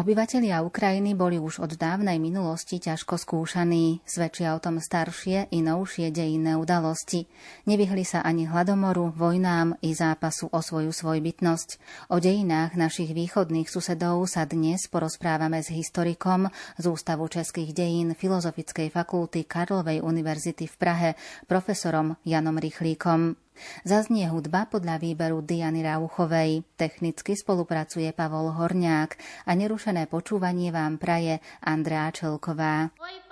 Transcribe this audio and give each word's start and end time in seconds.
Obyvatelia 0.00 0.64
Ukrajiny 0.64 1.12
boli 1.12 1.36
už 1.36 1.60
od 1.60 1.76
dávnej 1.76 2.16
minulosti 2.16 2.80
ťažko 2.80 3.20
skúšaní, 3.20 4.00
svedčia 4.08 4.56
o 4.56 4.62
tom 4.64 4.80
staršie 4.80 5.52
i 5.52 5.60
novšie 5.60 6.08
dejinné 6.08 6.56
udalosti. 6.56 7.28
Nevyhli 7.68 8.00
sa 8.08 8.24
ani 8.24 8.48
hladomoru, 8.48 9.12
vojnám 9.12 9.76
i 9.84 9.92
zápasu 9.92 10.48
o 10.56 10.64
svoju 10.64 10.96
svojbytnosť. 10.96 11.68
O 12.08 12.16
dejinách 12.16 12.80
našich 12.80 13.12
východných 13.12 13.68
susedov 13.68 14.24
sa 14.24 14.48
dnes 14.48 14.88
porozprávame 14.88 15.60
s 15.60 15.68
historikom 15.68 16.48
z 16.80 16.84
Ústavu 16.88 17.28
českých 17.28 17.76
dejín 17.76 18.16
Filozofickej 18.16 18.88
fakulty 18.88 19.44
Karlovej 19.44 20.00
univerzity 20.00 20.64
v 20.64 20.76
Prahe, 20.80 21.10
profesorom 21.44 22.16
Janom 22.24 22.56
Rychlíkom. 22.56 23.36
Zaznie 23.86 24.28
hudba 24.28 24.66
podľa 24.68 25.00
výberu 25.00 25.40
Diany 25.40 25.80
Rauchovej. 25.84 26.64
Technicky 26.76 27.38
spolupracuje 27.38 28.10
Pavol 28.12 28.52
Horňák 28.52 29.10
a 29.48 29.52
nerušené 29.56 30.10
počúvanie 30.10 30.74
vám 30.74 31.00
praje 31.00 31.38
Andrea 31.64 32.10
Čelková. 32.12 32.92
Oj, 32.96 33.29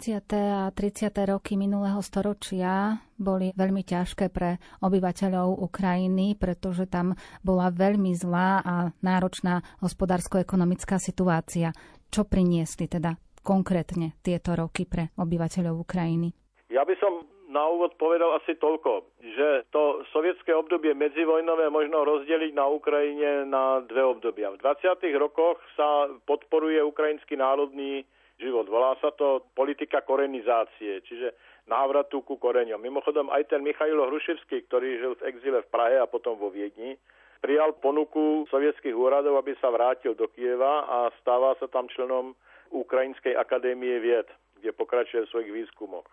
a 0.00 0.72
30. 0.72 1.12
roky 1.28 1.60
minulého 1.60 2.00
storočia 2.00 2.96
boli 3.20 3.52
veľmi 3.52 3.84
ťažké 3.84 4.32
pre 4.32 4.56
obyvateľov 4.80 5.60
Ukrajiny, 5.60 6.40
pretože 6.40 6.88
tam 6.88 7.12
bola 7.44 7.68
veľmi 7.68 8.16
zlá 8.16 8.64
a 8.64 8.96
náročná 9.04 9.60
hospodársko-ekonomická 9.84 10.96
situácia. 10.96 11.76
Čo 12.08 12.24
priniesli 12.24 12.88
teda 12.88 13.12
konkrétne 13.44 14.16
tieto 14.24 14.56
roky 14.56 14.88
pre 14.88 15.12
obyvateľov 15.20 15.84
Ukrajiny? 15.84 16.32
Ja 16.72 16.88
by 16.88 16.96
som 16.96 17.28
na 17.52 17.68
úvod 17.68 17.92
povedal 18.00 18.40
asi 18.40 18.56
toľko, 18.56 19.04
že 19.20 19.68
to 19.68 20.00
sovietské 20.16 20.56
obdobie 20.56 20.96
medzivojnové 20.96 21.68
možno 21.68 22.08
rozdeliť 22.08 22.56
na 22.56 22.72
Ukrajine 22.72 23.44
na 23.44 23.84
dve 23.84 24.16
obdobia. 24.16 24.48
V 24.56 24.64
20. 24.64 24.96
rokoch 25.20 25.60
sa 25.76 26.08
podporuje 26.24 26.80
ukrajinský 26.80 27.36
národný 27.36 28.08
život. 28.40 28.66
Volá 28.66 28.96
sa 28.98 29.12
to 29.14 29.44
politika 29.52 30.00
korenizácie, 30.00 31.04
čiže 31.04 31.36
návratu 31.68 32.24
ku 32.24 32.40
koreňom. 32.40 32.80
Mimochodom 32.80 33.28
aj 33.30 33.52
ten 33.52 33.60
Michailo 33.60 34.08
Hruševský, 34.08 34.66
ktorý 34.66 34.88
žil 34.98 35.12
v 35.20 35.24
exile 35.30 35.60
v 35.62 35.70
Prahe 35.70 35.96
a 36.00 36.10
potom 36.10 36.40
vo 36.40 36.48
Viedni, 36.48 36.96
prijal 37.44 37.76
ponuku 37.78 38.48
sovietských 38.48 38.96
úradov, 38.96 39.38
aby 39.38 39.54
sa 39.60 39.70
vrátil 39.70 40.16
do 40.16 40.26
Kieva 40.32 40.88
a 40.88 40.98
stáva 41.20 41.56
sa 41.60 41.68
tam 41.68 41.86
členom 41.92 42.34
Ukrajinskej 42.72 43.36
akadémie 43.36 44.00
vied, 44.00 44.26
kde 44.60 44.72
pokračuje 44.72 45.24
v 45.24 45.30
svojich 45.30 45.52
výskumoch. 45.64 46.06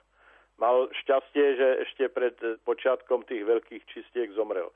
Mal 0.58 0.90
šťastie, 1.06 1.46
že 1.54 1.68
ešte 1.86 2.10
pred 2.10 2.34
počiatkom 2.66 3.22
tých 3.30 3.46
veľkých 3.46 3.84
čistiek 3.94 4.34
zomrel. 4.34 4.74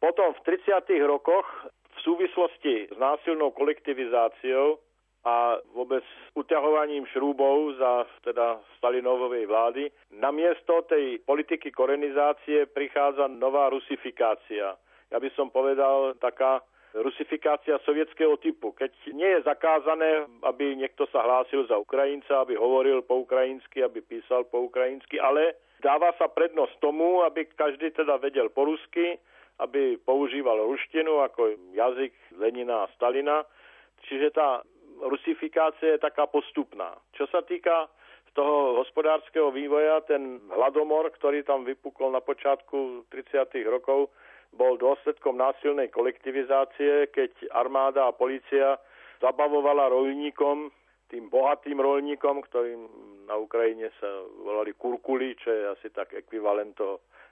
Potom 0.00 0.32
v 0.32 0.56
30. 0.56 0.88
rokoch 1.04 1.44
v 1.68 1.98
súvislosti 2.00 2.88
s 2.88 2.96
násilnou 2.96 3.52
kolektivizáciou 3.52 4.80
a 5.28 5.60
vôbec 5.76 6.04
uťahovaním 6.32 7.04
šrúbov 7.12 7.76
za 7.76 8.08
teda 8.24 8.56
Stalinovej 8.80 9.44
vlády. 9.44 9.92
Namiesto 10.16 10.88
tej 10.88 11.20
politiky 11.20 11.68
korenizácie 11.68 12.64
prichádza 12.72 13.28
nová 13.28 13.68
rusifikácia. 13.68 14.72
Ja 15.12 15.18
by 15.20 15.28
som 15.36 15.52
povedal 15.52 16.16
taká 16.16 16.64
rusifikácia 16.96 17.76
sovietského 17.84 18.40
typu. 18.40 18.72
Keď 18.72 19.12
nie 19.12 19.28
je 19.36 19.44
zakázané, 19.44 20.24
aby 20.48 20.72
niekto 20.72 21.04
sa 21.12 21.20
hlásil 21.20 21.68
za 21.68 21.76
Ukrajinca, 21.76 22.40
aby 22.40 22.56
hovoril 22.56 23.04
po 23.04 23.20
ukrajinsky, 23.28 23.84
aby 23.84 24.00
písal 24.00 24.48
po 24.48 24.64
ukrajinsky, 24.72 25.20
ale 25.20 25.60
dáva 25.84 26.16
sa 26.16 26.32
prednosť 26.32 26.80
tomu, 26.80 27.20
aby 27.28 27.44
každý 27.52 27.92
teda 27.92 28.16
vedel 28.16 28.48
po 28.48 28.64
rusky, 28.64 29.20
aby 29.60 30.00
používal 30.00 30.64
ruštinu 30.64 31.20
ako 31.28 31.52
jazyk 31.76 32.14
Lenina 32.40 32.88
a 32.88 32.90
Stalina. 32.96 33.44
Čiže 34.08 34.32
tá 34.32 34.62
rusifikácia 35.06 35.96
je 35.96 36.00
taká 36.02 36.26
postupná. 36.26 36.98
Čo 37.14 37.30
sa 37.30 37.42
týka 37.46 37.86
toho 38.38 38.78
hospodárskeho 38.78 39.50
vývoja, 39.50 39.98
ten 40.06 40.38
hladomor, 40.54 41.10
ktorý 41.10 41.42
tam 41.42 41.66
vypukol 41.66 42.14
na 42.14 42.22
počiatku 42.22 43.10
30. 43.10 43.50
rokov, 43.66 44.14
bol 44.54 44.78
dôsledkom 44.78 45.34
násilnej 45.34 45.90
kolektivizácie, 45.90 47.10
keď 47.10 47.34
armáda 47.50 48.06
a 48.06 48.14
policia 48.14 48.78
zabavovala 49.18 49.90
rolníkom, 49.90 50.70
tým 51.10 51.26
bohatým 51.26 51.82
rolníkom, 51.82 52.46
ktorým 52.46 52.86
na 53.26 53.34
Ukrajine 53.36 53.90
sa 53.98 54.08
volali 54.44 54.70
kurkuli, 54.76 55.34
čo 55.40 55.50
je 55.50 55.62
asi 55.74 55.88
tak 55.90 56.14
ekvivalent 56.14 56.78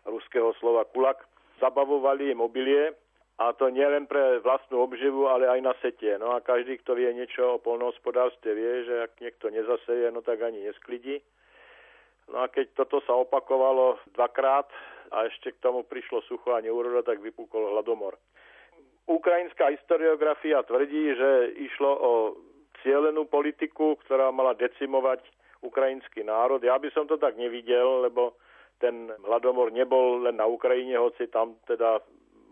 ruského 0.05 0.53
slova 0.59 0.85
kulak, 0.91 1.23
zabavovali 1.63 2.35
im 2.35 2.43
a 3.37 3.53
to 3.53 3.69
nie 3.69 3.85
len 3.85 4.09
pre 4.09 4.41
vlastnú 4.41 4.81
obživu, 4.81 5.29
ale 5.29 5.45
aj 5.45 5.61
na 5.61 5.75
setie. 5.85 6.17
No 6.17 6.33
a 6.33 6.41
každý, 6.41 6.81
kto 6.81 6.97
vie 6.97 7.13
niečo 7.13 7.61
o 7.61 7.63
polnohospodárstve, 7.63 8.57
vie, 8.57 8.73
že 8.89 8.95
ak 9.05 9.13
niekto 9.21 9.53
nezaseje, 9.53 10.09
no 10.09 10.25
tak 10.25 10.41
ani 10.41 10.65
nesklidí. 10.65 11.21
No 12.33 12.43
a 12.43 12.49
keď 12.49 12.73
toto 12.73 13.05
sa 13.05 13.13
opakovalo 13.13 14.01
dvakrát 14.17 14.67
a 15.13 15.29
ešte 15.29 15.53
k 15.53 15.63
tomu 15.63 15.85
prišlo 15.85 16.25
sucho 16.25 16.57
a 16.57 16.65
neúroda, 16.65 17.05
tak 17.05 17.21
vypukol 17.21 17.77
hladomor. 17.77 18.17
Ukrajinská 19.07 19.71
historiografia 19.71 20.67
tvrdí, 20.67 21.15
že 21.15 21.31
išlo 21.61 21.93
o 21.93 22.13
cielenú 22.83 23.29
politiku, 23.29 24.01
ktorá 24.03 24.33
mala 24.35 24.57
decimovať 24.59 25.23
ukrajinský 25.63 26.25
národ. 26.27 26.59
Ja 26.65 26.81
by 26.81 26.89
som 26.91 27.05
to 27.07 27.21
tak 27.21 27.39
nevidel, 27.39 28.03
lebo 28.03 28.35
ten 28.83 29.13
hladomor 29.23 29.71
nebol 29.71 30.25
len 30.25 30.41
na 30.41 30.49
Ukrajine, 30.49 30.99
hoci 30.99 31.31
tam 31.31 31.55
teda 31.69 32.03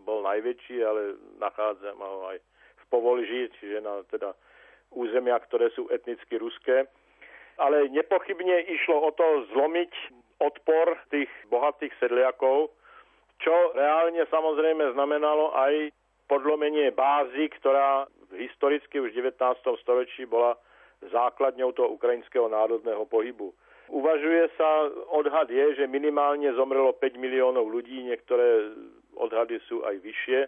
bol 0.05 0.21
najväčší, 0.21 0.77
ale 0.85 1.17
nachádza 1.41 1.97
ho 1.97 2.29
aj 2.29 2.37
v 2.39 2.83
Povolži, 2.93 3.49
čiže 3.57 3.81
na 3.81 4.05
teda 4.07 4.37
územia, 4.93 5.41
ktoré 5.41 5.73
sú 5.73 5.89
etnicky 5.89 6.37
ruské. 6.37 6.85
Ale 7.57 7.89
nepochybne 7.89 8.69
išlo 8.69 9.09
o 9.09 9.11
to 9.15 9.49
zlomiť 9.55 9.91
odpor 10.39 10.99
tých 11.09 11.31
bohatých 11.49 11.91
sedliakov, 11.97 12.69
čo 13.39 13.53
reálne 13.75 14.23
samozrejme 14.27 14.95
znamenalo 14.95 15.55
aj 15.55 15.91
podlomenie 16.27 16.91
bázy, 16.91 17.51
ktorá 17.59 18.07
historicky 18.35 18.99
už 18.99 19.15
v 19.15 19.31
19. 19.31 19.39
storočí 19.83 20.27
bola 20.27 20.59
základňou 21.11 21.71
toho 21.75 21.93
ukrajinského 21.95 22.47
národného 22.49 23.05
pohybu. 23.05 23.53
Uvažuje 23.85 24.49
sa, 24.57 24.89
odhad 25.13 25.45
je, 25.53 25.77
že 25.77 25.85
minimálne 25.85 26.49
zomrelo 26.57 26.97
5 26.97 27.21
miliónov 27.21 27.69
ľudí, 27.69 28.01
niektoré 28.01 28.73
odhady 29.17 29.59
sú 29.67 29.83
aj 29.83 29.99
vyššie. 30.03 30.39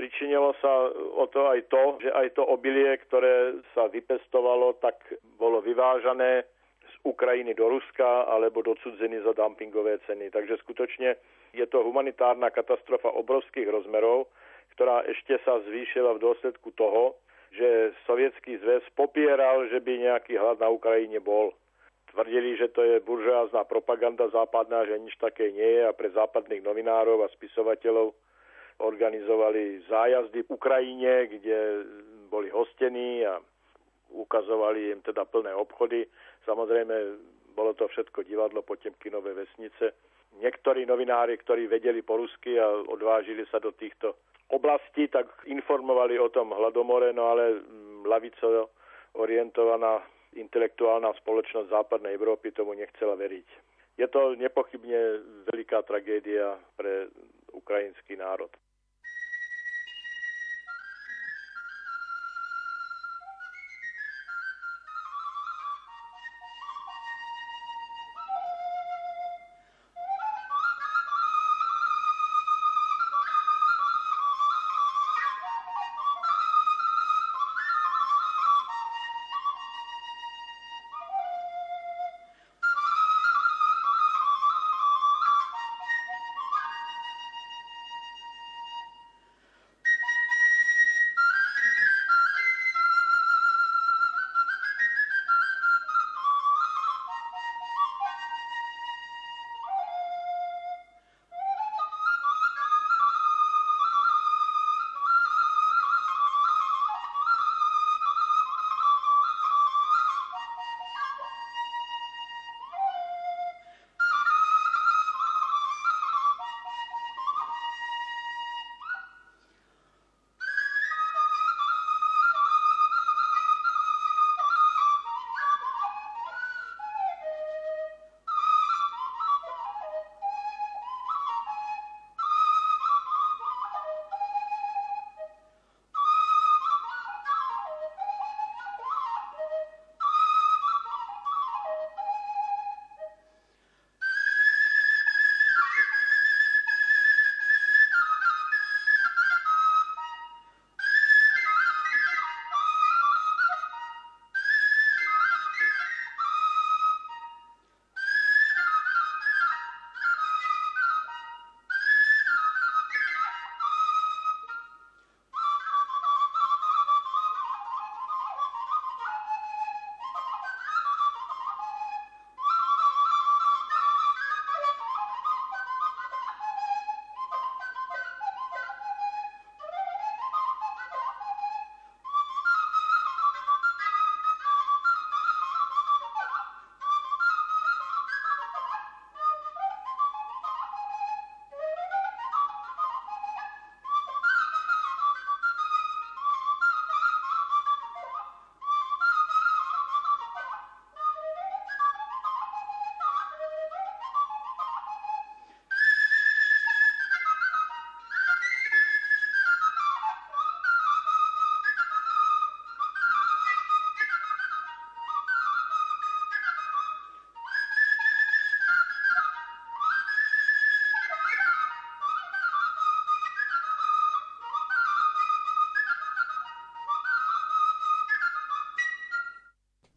Pričinilo 0.00 0.56
sa 0.64 0.88
o 0.94 1.28
to 1.28 1.52
aj 1.52 1.68
to, 1.68 2.00
že 2.00 2.08
aj 2.08 2.32
to 2.32 2.42
obilie, 2.46 2.96
ktoré 3.04 3.60
sa 3.76 3.92
vypestovalo, 3.92 4.80
tak 4.80 4.96
bolo 5.36 5.60
vyvážané 5.60 6.48
z 6.88 6.94
Ukrajiny 7.04 7.52
do 7.52 7.68
Ruska 7.68 8.24
alebo 8.24 8.64
do 8.64 8.72
cudziny 8.80 9.20
za 9.20 9.36
dumpingové 9.36 10.00
ceny. 10.08 10.32
Takže 10.32 10.56
skutočne 10.64 11.20
je 11.52 11.66
to 11.68 11.84
humanitárna 11.84 12.48
katastrofa 12.48 13.12
obrovských 13.12 13.68
rozmerov, 13.68 14.32
ktorá 14.72 15.04
ešte 15.04 15.36
sa 15.44 15.60
zvýšila 15.68 16.16
v 16.16 16.22
dôsledku 16.24 16.72
toho, 16.80 17.18
že 17.50 17.92
Sovietský 18.06 18.56
zväz 18.62 18.86
popieral, 18.94 19.66
že 19.68 19.82
by 19.82 19.92
nejaký 20.00 20.38
hlad 20.38 20.62
na 20.62 20.70
Ukrajine 20.70 21.18
bol. 21.18 21.50
Tvrdili, 22.10 22.58
že 22.58 22.68
to 22.74 22.82
je 22.82 22.98
buržoázna 23.00 23.64
propaganda 23.70 24.26
západná, 24.34 24.82
že 24.82 24.98
nič 24.98 25.14
také 25.22 25.54
nie 25.54 25.78
je 25.78 25.82
a 25.86 25.94
pre 25.94 26.10
západných 26.10 26.66
novinárov 26.66 27.22
a 27.22 27.32
spisovateľov 27.38 28.10
organizovali 28.82 29.86
zájazdy 29.86 30.42
v 30.42 30.50
Ukrajine, 30.50 31.30
kde 31.30 31.86
boli 32.26 32.50
hostení 32.50 33.22
a 33.22 33.38
ukazovali 34.10 34.90
im 34.90 35.00
teda 35.06 35.22
plné 35.22 35.54
obchody. 35.54 36.02
Samozrejme, 36.42 36.94
bolo 37.54 37.78
to 37.78 37.86
všetko 37.86 38.26
divadlo 38.26 38.66
Potemkinové 38.66 39.36
vesnice. 39.36 39.94
Niektorí 40.42 40.86
novinári, 40.86 41.38
ktorí 41.38 41.70
vedeli 41.70 42.02
po 42.02 42.18
rusky 42.18 42.58
a 42.58 42.66
odvážili 42.90 43.46
sa 43.50 43.62
do 43.62 43.70
týchto 43.70 44.18
oblastí, 44.50 45.06
tak 45.06 45.30
informovali 45.46 46.18
o 46.18 46.30
tom 46.30 46.50
hladomore, 46.50 47.14
no 47.14 47.30
ale 47.30 47.62
lavico 48.02 48.74
orientovaná 49.14 50.02
intelektuálna 50.36 51.10
spoločnosť 51.22 51.72
západnej 51.72 52.14
Európy 52.14 52.54
tomu 52.54 52.78
nechcela 52.78 53.18
veriť. 53.18 53.48
Je 53.98 54.06
to 54.08 54.38
nepochybne 54.38 55.00
veľká 55.50 55.82
tragédia 55.84 56.56
pre 56.78 57.10
ukrajinský 57.52 58.16
národ. 58.16 58.48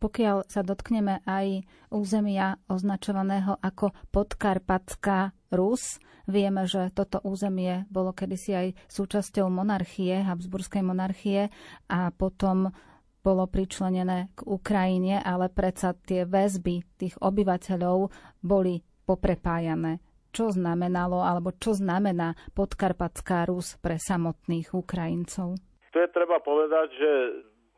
Pokiaľ 0.04 0.52
sa 0.52 0.68
dotkneme 0.68 1.24
aj 1.24 1.64
územia 1.88 2.60
označovaného 2.68 3.56
ako 3.64 3.96
Podkarpatská 4.12 5.32
Rus, 5.56 6.04
vieme, 6.28 6.68
že 6.68 6.92
toto 6.92 7.24
územie 7.24 7.88
bolo 7.88 8.12
kedysi 8.12 8.52
aj 8.52 8.68
súčasťou 8.92 9.48
monarchie, 9.48 10.28
Habsburskej 10.28 10.84
monarchie 10.84 11.48
a 11.88 12.12
potom 12.12 12.76
bolo 13.24 13.48
pričlenené 13.48 14.36
k 14.36 14.44
Ukrajine, 14.44 15.24
ale 15.24 15.48
predsa 15.48 15.96
tie 15.96 16.28
väzby 16.28 17.00
tých 17.00 17.16
obyvateľov 17.24 18.12
boli 18.44 18.84
poprepájané. 19.08 20.04
Čo 20.36 20.52
znamenalo, 20.52 21.24
alebo 21.24 21.56
čo 21.56 21.72
znamená 21.72 22.36
podkarpatská 22.52 23.48
Rus 23.48 23.80
pre 23.80 23.96
samotných 23.96 24.76
Ukrajincov? 24.76 25.56
To 25.94 25.98
je 26.02 26.10
treba 26.10 26.42
povedať, 26.44 26.88
že 26.92 27.12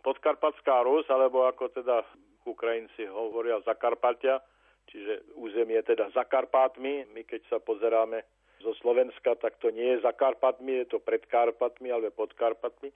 Podkarpatská 0.06 0.86
Rus, 0.86 1.10
alebo 1.10 1.50
ako 1.50 1.74
teda 1.74 2.06
Ukrajinci 2.46 3.10
hovoria 3.10 3.58
Zakarpatia, 3.66 4.38
čiže 4.86 5.34
územie 5.34 5.82
teda 5.82 6.14
za 6.14 6.30
Karpátmi. 6.30 7.10
My 7.10 7.26
keď 7.26 7.42
sa 7.50 7.58
pozeráme 7.58 8.22
zo 8.62 8.78
Slovenska, 8.78 9.34
tak 9.42 9.58
to 9.58 9.74
nie 9.74 9.98
je 9.98 10.06
za 10.06 10.14
Karpatmi, 10.14 10.86
je 10.86 10.88
to 10.94 10.98
pred 11.02 11.26
Karpatmi, 11.26 11.90
ale 11.90 12.14
pod 12.14 12.32
Karpatmi. 12.38 12.94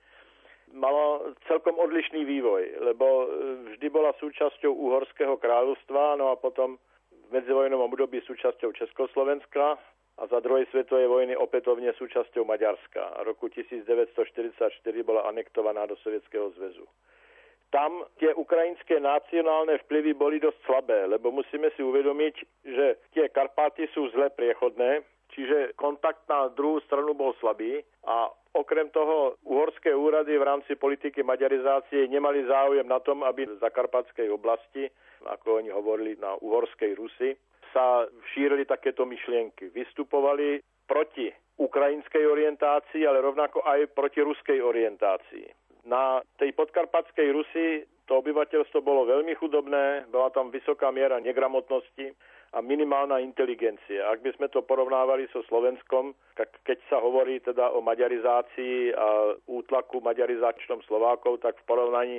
Malo 0.70 1.34
celkom 1.50 1.82
odlišný 1.82 2.22
vývoj, 2.30 2.86
lebo 2.94 3.06
e, 3.06 3.26
vždy 3.74 3.90
bola 3.90 4.14
súčasťou 4.22 4.70
Uhorského 4.70 5.34
kráľovstva, 5.42 6.14
no 6.22 6.30
a 6.30 6.38
potom 6.38 6.78
v 7.10 7.28
medzivojnovom 7.34 7.90
období 7.90 8.22
súčasťou 8.22 8.78
Československa 8.78 9.82
a 10.20 10.28
za 10.28 10.44
druhej 10.44 10.68
svetovej 10.70 11.08
vojny 11.08 11.34
opätovne 11.40 11.96
súčasťou 11.96 12.44
Maďarska. 12.44 13.24
Roku 13.24 13.48
1944 13.48 14.84
bola 15.08 15.24
anektovaná 15.32 15.88
do 15.88 15.96
Sovietskeho 16.04 16.52
zväzu 16.60 16.84
tam 17.70 18.02
tie 18.18 18.34
ukrajinské 18.34 18.98
nacionálne 18.98 19.78
vplyvy 19.86 20.18
boli 20.18 20.42
dosť 20.42 20.58
slabé, 20.66 21.06
lebo 21.06 21.30
musíme 21.30 21.70
si 21.78 21.86
uvedomiť, 21.86 22.36
že 22.66 22.98
tie 23.14 23.30
Karpaty 23.30 23.86
sú 23.94 24.10
zle 24.10 24.34
priechodné, 24.34 25.06
čiže 25.38 25.78
kontakt 25.78 26.26
na 26.26 26.50
druhú 26.50 26.82
stranu 26.90 27.14
bol 27.14 27.38
slabý 27.38 27.86
a 28.10 28.34
Okrem 28.50 28.90
toho 28.90 29.38
uhorské 29.46 29.94
úrady 29.94 30.34
v 30.34 30.42
rámci 30.42 30.74
politiky 30.74 31.22
maďarizácie 31.22 32.10
nemali 32.10 32.50
záujem 32.50 32.88
na 32.90 32.98
tom, 32.98 33.22
aby 33.22 33.46
v 33.46 33.62
zakarpatskej 33.62 34.26
oblasti, 34.34 34.90
ako 35.22 35.62
oni 35.62 35.70
hovorili 35.70 36.18
na 36.18 36.34
uhorskej 36.42 36.98
Rusy, 36.98 37.38
sa 37.74 38.06
šírili 38.34 38.66
takéto 38.66 39.06
myšlienky. 39.06 39.72
Vystupovali 39.74 40.62
proti 40.90 41.30
ukrajinskej 41.60 42.24
orientácii, 42.26 43.04
ale 43.04 43.22
rovnako 43.22 43.62
aj 43.68 43.92
proti 43.94 44.24
ruskej 44.24 44.64
orientácii. 44.64 45.46
Na 45.86 46.24
tej 46.40 46.56
podkarpatskej 46.56 47.28
Rusi 47.32 47.68
to 48.10 48.20
obyvateľstvo 48.20 48.82
bolo 48.82 49.06
veľmi 49.06 49.38
chudobné, 49.38 50.10
bola 50.10 50.34
tam 50.34 50.50
vysoká 50.50 50.90
miera 50.90 51.22
negramotnosti, 51.22 52.16
a 52.50 52.66
minimálna 52.66 53.22
inteligencia. 53.22 54.10
Ak 54.10 54.26
by 54.26 54.34
sme 54.34 54.50
to 54.50 54.66
porovnávali 54.66 55.30
so 55.30 55.46
Slovenskom, 55.46 56.18
tak 56.34 56.50
keď 56.66 56.82
sa 56.90 56.98
hovorí 56.98 57.38
teda 57.46 57.70
o 57.70 57.80
maďarizácii 57.86 58.98
a 58.98 59.38
útlaku 59.46 60.02
maďarizačnom 60.02 60.82
Slovákov, 60.90 61.46
tak 61.46 61.62
v 61.62 61.68
porovnaní 61.70 62.18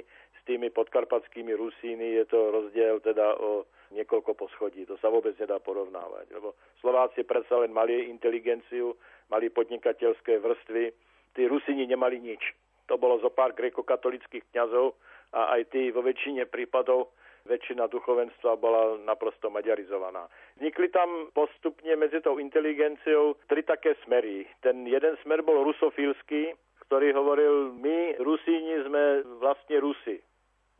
tými 0.50 0.74
podkarpatskými 0.74 1.54
Rusíny 1.54 2.18
je 2.18 2.24
to 2.26 2.50
rozdiel 2.50 2.98
teda 2.98 3.38
o 3.38 3.70
niekoľko 3.94 4.34
poschodí. 4.34 4.82
To 4.90 4.98
sa 4.98 5.06
vôbec 5.06 5.38
nedá 5.38 5.62
porovnávať, 5.62 6.26
lebo 6.34 6.58
Slováci 6.82 7.22
predsa 7.22 7.62
len 7.62 7.70
mali 7.70 8.10
inteligenciu, 8.10 8.98
mali 9.30 9.46
podnikateľské 9.46 10.42
vrstvy, 10.42 10.90
tí 11.38 11.46
Rusíni 11.46 11.86
nemali 11.86 12.18
nič. 12.18 12.42
To 12.90 12.98
bolo 12.98 13.22
zo 13.22 13.30
pár 13.30 13.54
grekokatolických 13.54 14.50
kňazov 14.50 14.98
a 15.30 15.54
aj 15.54 15.70
tí 15.70 15.94
vo 15.94 16.02
väčšine 16.02 16.50
prípadov 16.50 17.14
väčšina 17.46 17.86
duchovenstva 17.86 18.58
bola 18.58 18.98
naprosto 19.06 19.48
maďarizovaná. 19.54 20.26
Vznikli 20.58 20.90
tam 20.90 21.30
postupne 21.30 21.94
medzi 21.94 22.18
tou 22.20 22.42
inteligenciou 22.42 23.38
tri 23.46 23.62
také 23.62 23.94
smery. 24.02 24.50
Ten 24.66 24.82
jeden 24.82 25.14
smer 25.22 25.46
bol 25.46 25.62
rusofilský, 25.62 26.52
ktorý 26.90 27.14
hovoril, 27.14 27.70
my 27.78 28.18
Rusíni 28.18 28.82
sme 28.82 29.22
vlastne 29.38 29.78
Rusi. 29.78 30.18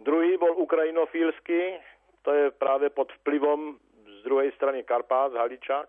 Druhý 0.00 0.40
bol 0.40 0.56
ukrajinofílsky, 0.56 1.76
to 2.24 2.30
je 2.32 2.44
práve 2.56 2.88
pod 2.88 3.12
vplyvom 3.20 3.76
z 4.04 4.16
druhej 4.24 4.48
strany 4.56 4.80
Karpát, 4.84 5.32
Haličák, 5.36 5.88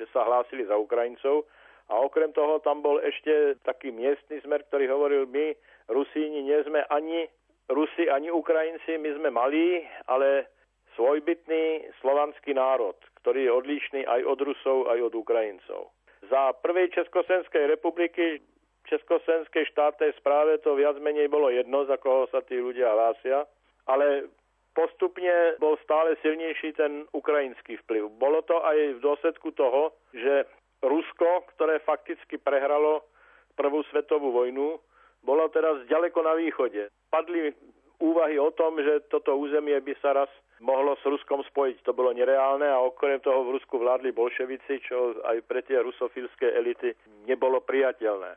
že 0.00 0.08
sa 0.12 0.24
hlásili 0.24 0.64
za 0.64 0.80
Ukrajincov. 0.80 1.44
A 1.90 2.00
okrem 2.00 2.32
toho 2.32 2.62
tam 2.64 2.80
bol 2.80 3.02
ešte 3.02 3.58
taký 3.66 3.90
miestny 3.90 4.40
smer, 4.40 4.64
ktorý 4.70 4.88
hovoril, 4.88 5.26
my 5.26 5.52
Rusíni 5.90 6.46
nie 6.46 6.56
sme 6.64 6.86
ani 6.88 7.26
Rusi 7.70 8.10
ani 8.10 8.34
Ukrajinci, 8.34 8.98
my 8.98 9.10
sme 9.14 9.30
malí, 9.30 9.86
ale 10.10 10.50
svojbytný 10.98 11.94
slovanský 12.02 12.50
národ, 12.58 12.98
ktorý 13.22 13.46
je 13.46 13.52
odlišný 13.54 14.00
aj 14.10 14.20
od 14.26 14.38
Rusov, 14.42 14.78
aj 14.90 14.98
od 15.06 15.14
Ukrajincov. 15.14 15.94
Za 16.26 16.50
prvej 16.58 16.90
Československej 16.90 17.70
republiky 17.70 18.42
Československej 18.90 19.70
štátnej 19.70 20.10
správe 20.18 20.58
to 20.60 20.74
viac 20.74 20.98
menej 20.98 21.30
bolo 21.30 21.48
jedno, 21.48 21.86
za 21.86 21.94
koho 21.96 22.26
sa 22.34 22.42
tí 22.42 22.58
ľudia 22.58 22.90
hlásia, 22.90 23.46
ale 23.86 24.26
postupne 24.74 25.54
bol 25.62 25.78
stále 25.86 26.18
silnejší 26.20 26.74
ten 26.74 27.06
ukrajinský 27.14 27.78
vplyv. 27.86 28.10
Bolo 28.18 28.42
to 28.42 28.58
aj 28.58 28.98
v 28.98 29.02
dôsledku 29.02 29.54
toho, 29.54 29.94
že 30.10 30.46
Rusko, 30.82 31.46
ktoré 31.54 31.78
fakticky 31.86 32.40
prehralo 32.40 33.06
prvú 33.54 33.84
svetovú 33.92 34.32
vojnu, 34.32 34.80
bolo 35.20 35.44
teraz 35.52 35.84
ďaleko 35.86 36.24
na 36.24 36.34
východe. 36.34 36.88
Padli 37.12 37.52
úvahy 38.00 38.40
o 38.40 38.48
tom, 38.56 38.80
že 38.80 39.04
toto 39.12 39.36
územie 39.36 39.76
by 39.84 39.94
sa 40.00 40.16
raz 40.16 40.30
mohlo 40.64 40.96
s 40.96 41.04
Ruskom 41.04 41.44
spojiť. 41.44 41.84
To 41.84 41.92
bolo 41.92 42.16
nereálne 42.16 42.64
a 42.64 42.80
okrem 42.80 43.20
toho 43.20 43.44
v 43.44 43.60
Rusku 43.60 43.76
vládli 43.76 44.16
bolševici, 44.16 44.80
čo 44.84 45.20
aj 45.28 45.44
pre 45.44 45.60
tie 45.64 45.80
rusofilské 45.84 46.56
elity 46.56 46.96
nebolo 47.28 47.60
priateľné. 47.60 48.32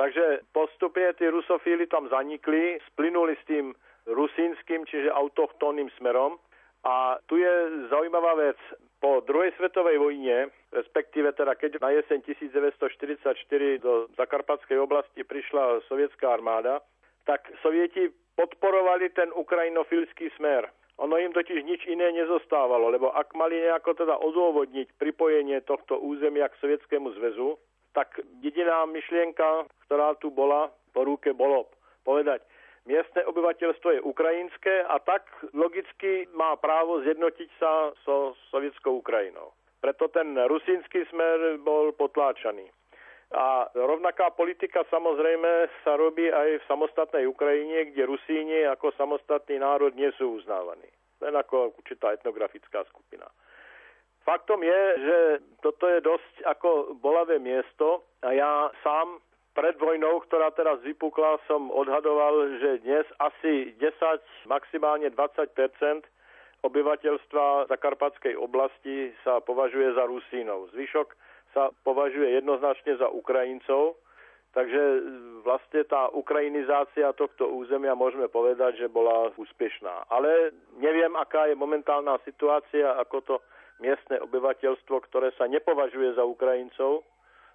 Takže 0.00 0.48
postupne 0.56 1.12
tí 1.20 1.28
rusofíli 1.28 1.84
tam 1.84 2.08
zanikli, 2.08 2.80
splynuli 2.88 3.36
s 3.36 3.44
tým 3.44 3.76
rusínskym, 4.08 4.88
čiže 4.88 5.12
autochtónnym 5.12 5.92
smerom. 6.00 6.40
A 6.88 7.20
tu 7.28 7.36
je 7.36 7.52
zaujímavá 7.92 8.32
vec. 8.40 8.56
Po 9.04 9.20
druhej 9.20 9.52
svetovej 9.60 10.00
vojne, 10.00 10.48
respektíve 10.72 11.36
teda 11.36 11.52
keď 11.52 11.84
na 11.84 11.92
jeseň 11.92 12.24
1944 12.24 13.84
do 13.84 14.08
Zakarpatskej 14.16 14.80
oblasti 14.80 15.20
prišla 15.20 15.84
sovietská 15.88 16.32
armáda, 16.32 16.80
tak 17.28 17.44
sovieti 17.60 18.08
podporovali 18.40 19.12
ten 19.12 19.28
ukrajinofilský 19.36 20.32
smer. 20.40 20.68
Ono 21.00 21.16
im 21.16 21.32
totiž 21.32 21.64
nič 21.64 21.84
iné 21.88 22.12
nezostávalo, 22.12 22.88
lebo 22.92 23.12
ak 23.12 23.32
mali 23.36 23.56
nejako 23.56 24.04
teda 24.04 24.16
odôvodniť 24.20 24.96
pripojenie 24.96 25.60
tohto 25.64 25.96
územia 26.00 26.48
k 26.48 26.60
Sovietskému 26.60 27.08
zväzu, 27.16 27.56
tak 27.92 28.20
jediná 28.42 28.86
myšlienka, 28.86 29.66
ktorá 29.86 30.14
tu 30.18 30.30
bola 30.30 30.70
po 30.94 31.06
ruke, 31.06 31.34
bolo 31.34 31.70
povedať, 32.06 32.42
miestne 32.86 33.22
obyvateľstvo 33.26 33.88
je 33.98 34.06
ukrajinské 34.06 34.86
a 34.86 34.98
tak 35.02 35.26
logicky 35.54 36.26
má 36.34 36.56
právo 36.58 37.02
zjednotiť 37.02 37.50
sa 37.58 37.94
so 38.06 38.34
sovietskou 38.50 38.98
Ukrajinou. 38.98 39.52
Preto 39.80 40.12
ten 40.12 40.36
rusínsky 40.36 41.08
smer 41.08 41.56
bol 41.64 41.92
potláčaný. 41.96 42.68
A 43.30 43.70
rovnaká 43.78 44.34
politika 44.34 44.82
samozrejme 44.90 45.70
sa 45.86 45.94
robí 45.94 46.26
aj 46.26 46.60
v 46.60 46.66
samostatnej 46.66 47.24
Ukrajine, 47.30 47.94
kde 47.94 48.10
Rusíni 48.10 48.66
ako 48.66 48.90
samostatný 48.98 49.62
národ 49.62 49.94
nie 49.94 50.10
sú 50.18 50.42
uznávaní. 50.42 50.90
Len 51.22 51.38
ako 51.38 51.78
určitá 51.78 52.10
etnografická 52.10 52.82
skupina. 52.90 53.30
Faktom 54.24 54.60
je, 54.60 54.80
že 55.00 55.18
toto 55.64 55.88
je 55.88 56.04
dosť 56.04 56.34
ako 56.44 57.00
bolavé 57.00 57.40
miesto 57.40 58.04
a 58.20 58.36
ja 58.36 58.68
sám 58.84 59.20
pred 59.56 59.74
vojnou, 59.80 60.22
ktorá 60.28 60.54
teraz 60.54 60.78
vypukla, 60.86 61.42
som 61.50 61.72
odhadoval, 61.74 62.60
že 62.62 62.84
dnes 62.86 63.06
asi 63.18 63.74
10, 63.76 63.90
maximálne 64.46 65.10
20% 65.10 66.06
obyvateľstva 66.60 67.72
Zakarpatskej 67.72 68.36
oblasti 68.36 69.10
sa 69.24 69.40
považuje 69.40 69.96
za 69.96 70.04
Rusínov. 70.04 70.70
Zvyšok 70.76 71.08
sa 71.56 71.74
považuje 71.82 72.36
jednoznačne 72.36 73.00
za 73.00 73.08
Ukrajincov, 73.10 73.98
takže 74.54 74.82
vlastne 75.42 75.82
tá 75.88 76.12
ukrajinizácia 76.12 77.10
tohto 77.16 77.48
územia 77.50 77.96
môžeme 77.96 78.28
povedať, 78.28 78.86
že 78.86 78.92
bola 78.92 79.34
úspešná. 79.34 80.06
Ale 80.12 80.54
neviem, 80.78 81.10
aká 81.16 81.50
je 81.50 81.56
momentálna 81.58 82.20
situácia, 82.22 82.94
ako 83.00 83.16
to 83.24 83.34
miestne 83.80 84.20
obyvateľstvo, 84.22 84.96
ktoré 85.10 85.32
sa 85.34 85.48
nepovažuje 85.48 86.14
za 86.14 86.24
Ukrajincov, 86.24 87.02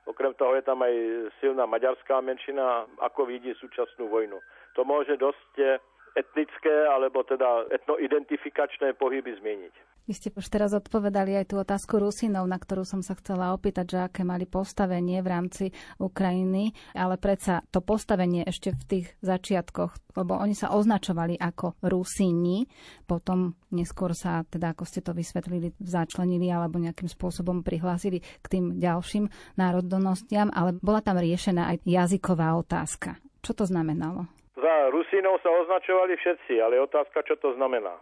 Okrem 0.05 0.37
toho 0.37 0.53
je 0.53 0.61
tam 0.61 0.85
aj 0.85 0.93
silná 1.41 1.65
maďarská 1.65 2.21
menšina, 2.21 2.85
ako 3.01 3.25
vidí 3.25 3.49
súčasnú 3.57 4.05
vojnu. 4.05 4.37
To 4.77 4.85
môže 4.85 5.17
dosť 5.17 5.81
etnické 6.13 6.85
alebo 6.85 7.25
teda 7.25 7.65
etnoidentifikačné 7.73 8.93
pohyby 9.01 9.33
zmieniť. 9.41 9.94
Vy 10.05 10.13
ste 10.13 10.29
už 10.29 10.45
teraz 10.53 10.69
odpovedali 10.77 11.33
aj 11.33 11.49
tú 11.49 11.57
otázku 11.57 11.97
Rusinov, 11.97 12.45
na 12.45 12.61
ktorú 12.61 12.85
som 12.85 13.01
sa 13.01 13.17
chcela 13.17 13.57
opýtať, 13.57 13.85
že 13.89 13.99
aké 14.05 14.21
mali 14.21 14.45
postavenie 14.45 15.17
v 15.25 15.31
rámci 15.33 15.65
Ukrajiny, 15.97 16.77
ale 16.93 17.17
predsa 17.17 17.65
to 17.73 17.81
postavenie 17.81 18.45
ešte 18.45 18.69
v 18.69 18.83
tých 18.85 19.07
začiatkoch, 19.25 20.13
lebo 20.13 20.37
oni 20.37 20.53
sa 20.53 20.69
označovali 20.77 21.41
ako 21.41 21.81
Rusíni, 21.81 22.69
potom 23.09 23.57
neskôr 23.73 24.13
sa, 24.13 24.45
teda 24.45 24.77
ako 24.77 24.85
ste 24.85 25.01
to 25.01 25.17
vysvetlili, 25.17 25.73
začlenili 25.81 26.53
alebo 26.53 26.77
nejakým 26.77 27.09
spôsobom 27.09 27.65
prihlásili 27.65 28.21
k 28.21 28.45
tým 28.45 28.77
ďalším 28.77 29.25
národnostiam, 29.57 30.53
ale 30.53 30.77
bola 30.85 31.01
tam 31.01 31.17
riešená 31.17 31.73
aj 31.73 31.77
jazyková 31.81 32.53
otázka. 32.61 33.17
Čo 33.41 33.57
to 33.57 33.65
znamenalo? 33.65 34.29
Za 34.53 34.75
Rusínov 34.93 35.41
sa 35.41 35.49
označovali 35.49 36.13
všetci, 36.13 36.61
ale 36.61 36.77
otázka, 36.77 37.25
čo 37.25 37.41
to 37.41 37.57
znamená. 37.57 37.97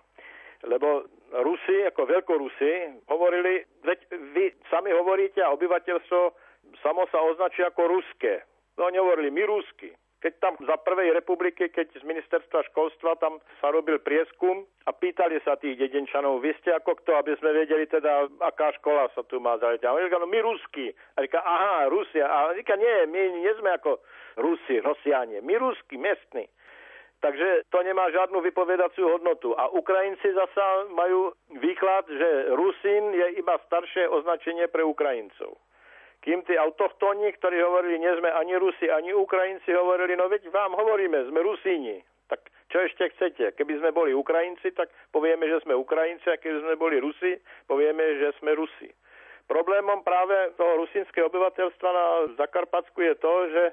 Lebo 0.67 1.07
Rusi, 1.33 1.81
ako 1.89 2.05
veľkorusi, 2.05 3.01
hovorili, 3.09 3.65
veď 3.81 3.99
vy 4.37 4.53
sami 4.69 4.93
hovoríte 4.93 5.41
a 5.41 5.49
obyvateľstvo 5.57 6.19
samo 6.85 7.09
sa 7.09 7.25
označí 7.25 7.65
ako 7.65 7.89
ruské. 7.89 8.45
No 8.77 8.85
oni 8.85 9.01
hovorili, 9.01 9.33
my 9.33 9.43
rusky. 9.49 9.89
Keď 10.23 10.33
tam 10.39 10.55
za 10.63 10.79
prvej 10.79 11.11
republiky, 11.11 11.67
keď 11.67 11.99
z 11.99 12.03
ministerstva 12.07 12.63
školstva 12.71 13.19
tam 13.19 13.43
sa 13.59 13.75
robil 13.75 13.99
prieskum 13.99 14.63
a 14.87 14.95
pýtali 14.95 15.35
sa 15.43 15.59
tých 15.59 15.75
dedenčanov, 15.75 16.39
vy 16.39 16.55
ste 16.63 16.71
ako 16.71 16.95
kto, 17.03 17.11
aby 17.19 17.35
sme 17.43 17.51
vedeli 17.51 17.83
teda, 17.91 18.31
aká 18.39 18.71
škola 18.79 19.11
sa 19.11 19.27
tu 19.27 19.43
má 19.43 19.59
zaleť. 19.59 19.83
A 19.83 19.91
oni 19.91 20.07
no 20.07 20.23
my 20.23 20.39
rusky. 20.39 20.95
A 21.19 21.27
říká, 21.27 21.43
aha, 21.43 21.91
Rusia. 21.91 22.23
A 22.23 22.55
říká, 22.55 22.79
nie, 22.79 23.09
my 23.11 23.21
nie 23.43 23.53
sme 23.59 23.75
ako 23.75 23.99
Rusi, 24.39 24.79
Rosianie, 24.79 25.43
my 25.43 25.59
rusky, 25.59 25.99
mestní. 25.99 26.47
Takže 27.23 27.71
to 27.71 27.79
nemá 27.87 28.11
žiadnu 28.11 28.43
vypovedaciu 28.43 29.07
hodnotu. 29.07 29.55
A 29.55 29.71
Ukrajinci 29.71 30.27
zasa 30.35 30.91
majú 30.91 31.31
výklad, 31.55 32.03
že 32.11 32.51
Rusín 32.51 33.15
je 33.15 33.39
iba 33.39 33.55
staršie 33.63 34.11
označenie 34.11 34.67
pre 34.67 34.83
Ukrajincov. 34.83 35.55
Kým 36.19 36.43
tí 36.43 36.59
autochtóni, 36.59 37.31
ktorí 37.39 37.63
hovorili, 37.63 37.99
nie 37.99 38.11
sme 38.19 38.27
ani 38.27 38.59
Rusi, 38.59 38.91
ani 38.91 39.15
Ukrajinci, 39.15 39.71
hovorili, 39.71 40.19
no 40.19 40.27
veď 40.27 40.51
vám 40.51 40.75
hovoríme, 40.75 41.31
sme 41.31 41.39
Rusíni. 41.43 42.03
Tak 42.27 42.43
čo 42.71 42.83
ešte 42.83 43.11
chcete? 43.15 43.55
Keby 43.55 43.79
sme 43.79 43.95
boli 43.95 44.11
Ukrajinci, 44.15 44.71
tak 44.75 44.91
povieme, 45.15 45.47
že 45.47 45.63
sme 45.63 45.79
Ukrajinci, 45.79 46.27
a 46.27 46.39
keby 46.39 46.59
sme 46.63 46.75
boli 46.75 46.99
Rusi, 46.99 47.39
povieme, 47.67 48.19
že 48.19 48.35
sme 48.39 48.55
Rusi. 48.55 48.91
Problémom 49.51 50.03
práve 50.07 50.55
toho 50.55 50.79
rusínského 50.79 51.27
obyvateľstva 51.27 51.89
na 51.91 52.05
Zakarpatsku 52.39 52.99
je 53.03 53.15
to, 53.19 53.33
že 53.51 53.63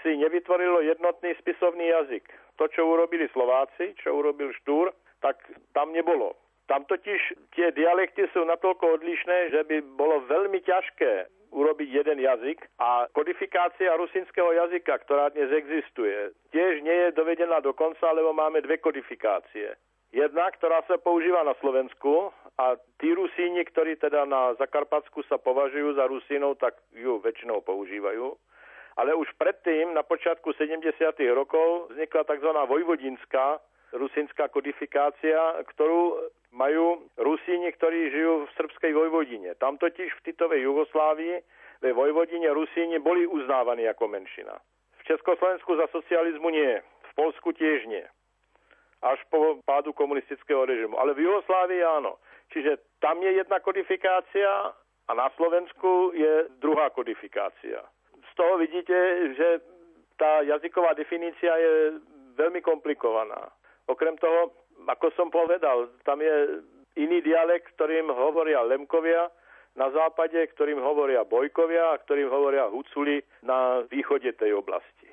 si 0.00 0.16
nevytvorilo 0.16 0.80
jednotný 0.80 1.36
spisovný 1.44 1.92
jazyk. 1.92 2.24
To, 2.60 2.68
čo 2.68 2.84
urobili 2.84 3.24
Slováci, 3.32 3.96
čo 4.04 4.12
urobil 4.12 4.52
Štúr, 4.60 4.92
tak 5.24 5.40
tam 5.72 5.96
nebolo. 5.96 6.36
Tam 6.68 6.84
totiž 6.84 7.50
tie 7.56 7.72
dialekty 7.72 8.28
sú 8.36 8.44
natoľko 8.44 9.00
odlišné, 9.00 9.48
že 9.48 9.64
by 9.64 9.80
bolo 9.96 10.20
veľmi 10.28 10.60
ťažké 10.60 11.26
urobiť 11.50 11.88
jeden 11.88 12.18
jazyk 12.22 12.62
a 12.78 13.10
kodifikácia 13.10 13.96
rusínskeho 13.98 14.54
jazyka, 14.54 15.02
ktorá 15.02 15.34
dnes 15.34 15.50
existuje, 15.50 16.30
tiež 16.54 16.84
nie 16.86 16.94
je 17.08 17.16
dovedená 17.16 17.58
do 17.58 17.74
konca, 17.74 18.12
lebo 18.14 18.30
máme 18.30 18.62
dve 18.62 18.78
kodifikácie. 18.78 19.74
Jedna, 20.14 20.50
ktorá 20.50 20.82
sa 20.86 20.98
používa 20.98 21.42
na 21.42 21.54
Slovensku 21.58 22.34
a 22.58 22.74
tí 22.98 23.14
Rusíni, 23.14 23.62
ktorí 23.66 23.98
teda 23.98 24.26
na 24.26 24.54
Zakarpatsku 24.58 25.22
sa 25.26 25.38
považujú 25.38 25.94
za 25.94 26.06
Rusínov, 26.06 26.58
tak 26.58 26.78
ju 26.94 27.22
väčšinou 27.22 27.62
používajú. 27.62 28.34
Ale 29.00 29.16
už 29.16 29.32
predtým, 29.40 29.96
na 29.96 30.04
počiatku 30.04 30.52
70. 30.52 30.92
rokov, 31.32 31.88
vznikla 31.88 32.20
tzv. 32.28 32.50
vojvodinská 32.52 33.56
rusínska 33.96 34.52
kodifikácia, 34.52 35.40
ktorú 35.72 36.20
majú 36.52 37.08
Rusíni, 37.16 37.72
ktorí 37.72 38.12
žijú 38.12 38.44
v 38.44 38.54
srbskej 38.60 38.92
Vojvodine. 38.92 39.56
Tam 39.56 39.80
totiž 39.80 40.12
v 40.12 40.24
Titovej 40.28 40.68
Jugoslávii 40.68 41.40
ve 41.80 41.90
Vojvodine 41.96 42.52
Rusíni 42.52 43.00
boli 43.00 43.24
uznávaní 43.24 43.88
ako 43.88 44.04
menšina. 44.04 44.60
V 45.00 45.02
Československu 45.08 45.80
za 45.80 45.88
socializmu 45.96 46.52
nie, 46.52 46.84
v 46.84 47.12
Polsku 47.16 47.56
tiež 47.56 47.88
nie. 47.88 48.04
Až 49.00 49.16
po 49.32 49.64
pádu 49.64 49.96
komunistického 49.96 50.68
režimu. 50.68 51.00
Ale 51.00 51.16
v 51.16 51.24
Jugoslávii 51.24 51.80
áno. 51.80 52.20
Čiže 52.52 53.00
tam 53.00 53.16
je 53.24 53.32
jedna 53.32 53.64
kodifikácia 53.64 54.76
a 55.08 55.12
na 55.16 55.32
Slovensku 55.40 56.12
je 56.12 56.52
druhá 56.60 56.92
kodifikácia. 56.92 57.80
Z 58.30 58.32
toho 58.38 58.58
vidíte, 58.58 58.96
že 59.34 59.48
tá 60.16 60.44
jazyková 60.44 60.94
definícia 60.94 61.50
je 61.56 61.98
veľmi 62.36 62.60
komplikovaná. 62.62 63.50
Okrem 63.88 64.14
toho, 64.20 64.54
ako 64.86 65.10
som 65.18 65.28
povedal, 65.32 65.90
tam 66.06 66.22
je 66.22 66.62
iný 67.00 67.20
dialekt, 67.24 67.72
ktorým 67.76 68.12
hovoria 68.12 68.62
Lemkovia 68.62 69.28
na 69.78 69.90
západe, 69.90 70.38
ktorým 70.54 70.82
hovoria 70.82 71.24
Bojkovia 71.24 71.94
a 71.94 72.00
ktorým 72.02 72.28
hovoria 72.28 72.68
Huculi 72.68 73.22
na 73.46 73.86
východe 73.86 74.34
tej 74.34 74.58
oblasti. 74.58 75.08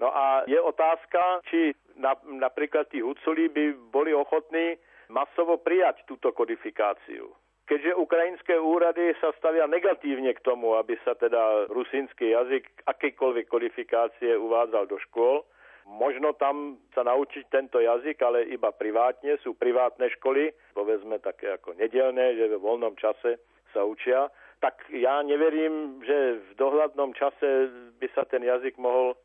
No 0.00 0.08
a 0.08 0.48
je 0.48 0.56
otázka, 0.56 1.44
či 1.50 1.76
na, 2.00 2.16
napríklad 2.24 2.88
tí 2.88 3.04
Huculi 3.04 3.52
by 3.52 3.92
boli 3.92 4.16
ochotní 4.16 4.80
masovo 5.12 5.60
prijať 5.60 6.06
túto 6.08 6.32
kodifikáciu. 6.32 7.28
Keďže 7.70 8.02
ukrajinské 8.02 8.58
úrady 8.58 9.14
sa 9.22 9.30
stavia 9.38 9.70
negatívne 9.70 10.34
k 10.34 10.42
tomu, 10.42 10.74
aby 10.74 10.98
sa 11.06 11.14
teda 11.14 11.70
rusínsky 11.70 12.34
jazyk 12.34 12.66
akejkoľvek 12.90 13.46
kodifikácie 13.46 14.34
uvádzal 14.34 14.90
do 14.90 14.98
škôl, 14.98 15.46
Možno 15.90 16.38
tam 16.38 16.78
sa 16.94 17.02
naučiť 17.02 17.50
tento 17.50 17.82
jazyk, 17.82 18.22
ale 18.22 18.46
iba 18.46 18.70
privátne. 18.70 19.34
Sú 19.42 19.58
privátne 19.58 20.06
školy, 20.20 20.54
povedzme 20.70 21.18
také 21.18 21.50
ako 21.50 21.74
nedelné, 21.74 22.38
že 22.38 22.46
v 22.46 22.62
voľnom 22.62 22.94
čase 22.94 23.42
sa 23.74 23.82
učia. 23.82 24.30
Tak 24.62 24.86
ja 24.94 25.18
neverím, 25.26 25.98
že 26.06 26.38
v 26.38 26.50
dohľadnom 26.60 27.10
čase 27.18 27.72
by 27.98 28.06
sa 28.14 28.22
ten 28.28 28.46
jazyk 28.46 28.78
mohol, 28.78 29.18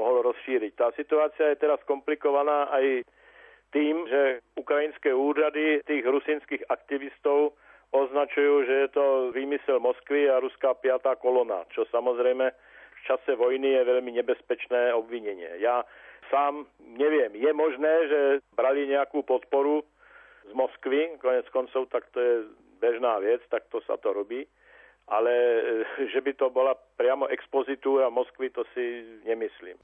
mohol 0.00 0.24
rozšíriť. 0.24 0.72
Tá 0.78 0.88
situácia 0.96 1.52
je 1.52 1.60
teraz 1.60 1.82
komplikovaná 1.84 2.72
aj 2.72 3.04
tým, 3.76 4.08
že 4.08 4.40
ukrajinské 4.56 5.12
úrady 5.12 5.84
tých 5.84 6.06
rusinských 6.06 6.64
aktivistov 6.72 7.58
označujú, 7.94 8.54
že 8.66 8.74
je 8.86 8.88
to 8.90 9.04
výmysel 9.34 9.78
Moskvy 9.78 10.30
a 10.30 10.42
ruská 10.42 10.74
piatá 10.74 11.14
kolona, 11.16 11.62
čo 11.70 11.86
samozrejme 11.90 12.46
v 12.50 13.00
čase 13.06 13.38
vojny 13.38 13.76
je 13.76 13.82
veľmi 13.86 14.12
nebezpečné 14.18 14.90
obvinenie. 14.94 15.62
Ja 15.62 15.86
sám 16.30 16.66
neviem. 16.82 17.34
Je 17.38 17.52
možné, 17.52 17.92
že 18.10 18.20
brali 18.58 18.90
nejakú 18.90 19.22
podporu 19.22 19.86
z 20.46 20.52
Moskvy, 20.54 21.18
konec 21.22 21.46
koncov, 21.50 21.86
tak 21.90 22.06
to 22.10 22.18
je 22.18 22.34
bežná 22.82 23.18
vec, 23.22 23.42
tak 23.50 23.66
to 23.70 23.82
sa 23.86 23.98
to 23.98 24.12
robí. 24.12 24.46
Ale 25.06 25.30
že 26.10 26.18
by 26.18 26.34
to 26.34 26.50
bola 26.50 26.74
priamo 26.98 27.30
expozitúra 27.30 28.10
Moskvy, 28.10 28.50
to 28.50 28.66
si 28.74 29.06
nemyslím. 29.22 29.78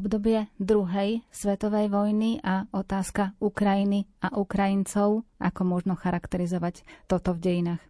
Obdobie 0.00 0.48
druhej 0.56 1.20
svetovej 1.28 1.92
vojny 1.92 2.40
a 2.40 2.64
otázka 2.72 3.36
Ukrajiny 3.36 4.08
a 4.24 4.32
Ukrajincov, 4.32 5.28
ako 5.36 5.62
možno 5.68 5.92
charakterizovať 5.92 6.80
toto 7.04 7.36
v 7.36 7.42
dejinách? 7.44 7.84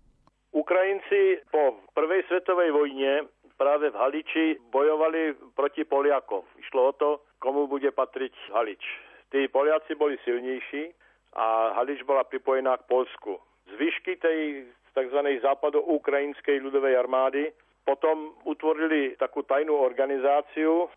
Ukrajinci 0.51 1.47
po 1.55 1.79
prvej 1.95 2.27
svetovej 2.27 2.75
vojne 2.75 3.31
práve 3.55 3.95
v 3.95 3.99
Haliči 4.03 4.59
bojovali 4.75 5.39
proti 5.55 5.87
Poliakom. 5.87 6.43
Išlo 6.59 6.91
o 6.91 6.93
to, 6.99 7.11
komu 7.39 7.71
bude 7.71 7.95
patriť 7.95 8.35
Halič. 8.51 8.83
Tí 9.31 9.47
Poliaci 9.47 9.95
boli 9.95 10.19
silnejší 10.27 10.91
a 11.39 11.79
Halič 11.79 12.03
bola 12.03 12.27
pripojená 12.27 12.75
k 12.83 12.91
Polsku. 12.91 13.39
Zvyšky 13.71 14.19
tej 14.19 14.67
tzv. 14.99 15.21
západo-ukrajinskej 15.47 16.59
ľudovej 16.59 16.99
armády 16.99 17.55
potom 17.87 18.35
utvorili 18.43 19.15
takú 19.15 19.47
tajnú 19.47 19.79
organizáciu, 19.79 20.91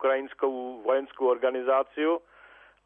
ukrajinskú 0.00 0.80
vojenskú 0.80 1.28
organizáciu 1.28 2.24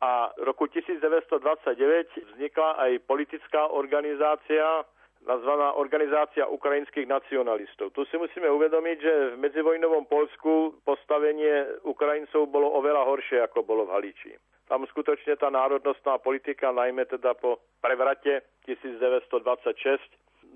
a 0.02 0.34
roku 0.42 0.66
1929 0.66 2.34
vznikla 2.34 2.82
aj 2.82 2.90
politická 3.06 3.70
organizácia 3.70 4.82
nazvaná 5.24 5.72
Organizácia 5.80 6.44
ukrajinských 6.44 7.08
nacionalistov. 7.08 7.96
Tu 7.96 8.04
si 8.12 8.16
musíme 8.20 8.44
uvedomiť, 8.44 8.96
že 9.00 9.12
v 9.32 9.40
medzivojnovom 9.40 10.04
Polsku 10.04 10.76
postavenie 10.84 11.80
Ukrajincov 11.88 12.44
bolo 12.52 12.68
oveľa 12.76 13.08
horšie, 13.08 13.40
ako 13.40 13.64
bolo 13.64 13.88
v 13.88 13.92
Haliči. 13.96 14.36
Tam 14.68 14.84
skutočne 14.84 15.36
tá 15.40 15.48
národnostná 15.48 16.20
politika, 16.20 16.76
najmä 16.76 17.08
teda 17.08 17.36
po 17.36 17.60
prevrate 17.80 18.44
1926, 18.68 20.00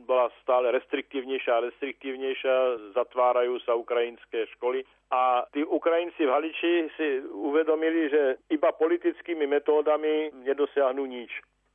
bola 0.09 0.33
stále 0.41 0.73
restriktívnejšia 0.73 1.53
a 1.53 1.65
restriktívnejšia, 1.69 2.55
zatvárajú 2.97 3.61
sa 3.69 3.77
ukrajinské 3.77 4.49
školy. 4.57 4.81
A 5.13 5.45
tí 5.53 5.61
Ukrajinci 5.61 6.25
v 6.25 6.33
Haliči 6.33 6.73
si 6.97 7.09
uvedomili, 7.29 8.09
že 8.09 8.41
iba 8.49 8.73
politickými 8.73 9.45
metódami 9.45 10.33
nedosiahnu 10.49 11.05
nič 11.05 11.29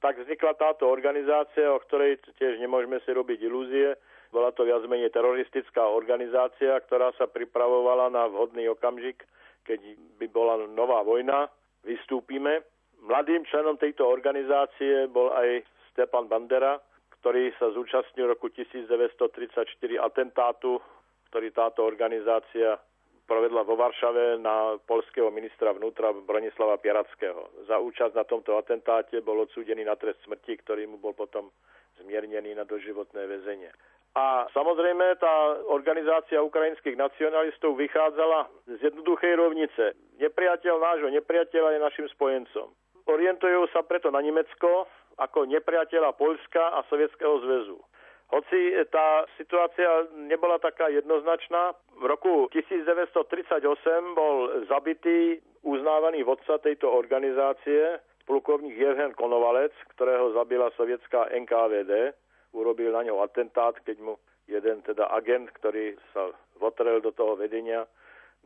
tak 0.03 0.19
vznikla 0.19 0.59
táto 0.59 0.91
organizácia, 0.91 1.71
o 1.71 1.79
ktorej 1.79 2.19
tiež 2.35 2.59
nemôžeme 2.59 2.99
si 3.07 3.15
robiť 3.15 3.39
ilúzie. 3.47 3.95
Bola 4.35 4.51
to 4.51 4.67
viac 4.67 4.83
menej 4.83 5.15
teroristická 5.15 5.79
organizácia, 5.87 6.75
ktorá 6.75 7.15
sa 7.15 7.31
pripravovala 7.31 8.11
na 8.11 8.27
vhodný 8.27 8.67
okamžik, 8.67 9.23
keď 9.63 9.79
by 10.19 10.27
bola 10.27 10.67
nová 10.67 11.07
vojna. 11.07 11.47
Vystúpime. 11.87 12.67
Mladým 12.99 13.47
členom 13.47 13.79
tejto 13.79 14.03
organizácie 14.03 15.07
bol 15.07 15.31
aj 15.31 15.63
Stepan 15.95 16.27
Bandera, 16.27 16.83
ktorý 17.23 17.55
sa 17.55 17.71
zúčastnil 17.71 18.27
roku 18.27 18.51
1934 18.51 19.63
atentátu, 19.95 20.83
ktorý 21.31 21.55
táto 21.55 21.87
organizácia 21.87 22.75
provedla 23.23 23.63
vo 23.63 23.79
Varšave 23.79 24.43
na 24.43 24.75
polského 24.83 25.31
ministra 25.31 25.71
vnútra 25.71 26.11
Bronislava 26.11 26.75
Pierackého. 26.83 27.63
Za 27.63 27.79
účasť 27.79 28.19
na 28.19 28.27
tomto 28.27 28.59
atentáte 28.59 29.23
bol 29.23 29.39
odsúdený 29.47 29.87
na 29.87 29.95
trest 29.95 30.19
smrti, 30.27 30.67
ktorý 30.67 30.83
mu 30.83 30.99
bol 30.99 31.15
potom 31.15 31.47
zmiernený 32.03 32.59
na 32.59 32.67
doživotné 32.67 33.23
väzenie. 33.23 33.71
A 34.19 34.43
samozrejme 34.51 35.15
tá 35.23 35.63
organizácia 35.71 36.43
ukrajinských 36.43 36.99
nacionalistov 36.99 37.79
vychádzala 37.79 38.51
z 38.67 38.91
jednoduchej 38.91 39.39
rovnice. 39.39 39.95
Nepriateľ 40.19 40.75
nášho 40.75 41.07
nepriateľa 41.07 41.69
je 41.71 41.79
našim 41.87 42.07
spojencom. 42.19 42.67
Orientujú 43.07 43.71
sa 43.71 43.79
preto 43.83 44.11
na 44.11 44.19
Nemecko 44.19 44.91
ako 45.17 45.45
nepriateľa 45.49 46.17
Polska 46.17 46.73
a 46.77 46.85
Sovietskeho 46.89 47.41
zväzu. 47.43 47.77
Hoci 48.33 48.73
tá 48.89 49.29
situácia 49.37 50.09
nebola 50.17 50.57
taká 50.57 50.89
jednoznačná, 50.89 51.77
v 52.01 52.05
roku 52.09 52.49
1938 52.49 53.61
bol 54.17 54.65
zabitý 54.65 55.37
uznávaný 55.61 56.25
vodca 56.25 56.57
tejto 56.57 56.89
organizácie, 56.89 58.01
plukovník 58.25 58.73
Jevhen 58.73 59.13
Konovalec, 59.13 59.75
ktorého 59.93 60.33
zabila 60.33 60.73
sovietská 60.73 61.29
NKVD. 61.29 62.17
Urobil 62.57 62.89
na 62.89 63.05
ňo 63.05 63.21
atentát, 63.21 63.77
keď 63.85 64.01
mu 64.01 64.13
jeden 64.49 64.81
teda 64.81 65.13
agent, 65.13 65.53
ktorý 65.53 65.93
sa 66.13 66.33
votrel 66.57 67.05
do 67.05 67.13
toho 67.13 67.37
vedenia, 67.37 67.85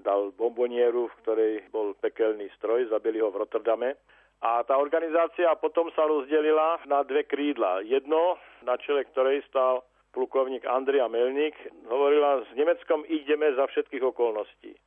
dal 0.03 0.29
bombonieru, 0.35 1.09
v 1.09 1.17
ktorej 1.23 1.53
bol 1.73 1.95
pekelný 1.97 2.51
stroj, 2.59 2.91
zabili 2.91 3.23
ho 3.23 3.33
v 3.33 3.39
Rotterdame. 3.45 3.97
A 4.41 4.61
tá 4.61 4.77
organizácia 4.77 5.49
potom 5.57 5.89
sa 5.97 6.05
rozdelila 6.05 6.77
na 6.85 7.01
dve 7.01 7.25
krídla. 7.25 7.81
Jedno, 7.81 8.37
na 8.61 8.77
čele 8.77 9.01
ktorej 9.09 9.41
stál 9.49 9.81
plukovník 10.13 10.61
Andria 10.65 11.09
Melník, 11.09 11.57
hovorila, 11.89 12.45
s 12.45 12.51
Nemeckom 12.53 13.01
ideme 13.09 13.53
za 13.57 13.65
všetkých 13.65 14.03
okolností. 14.13 14.77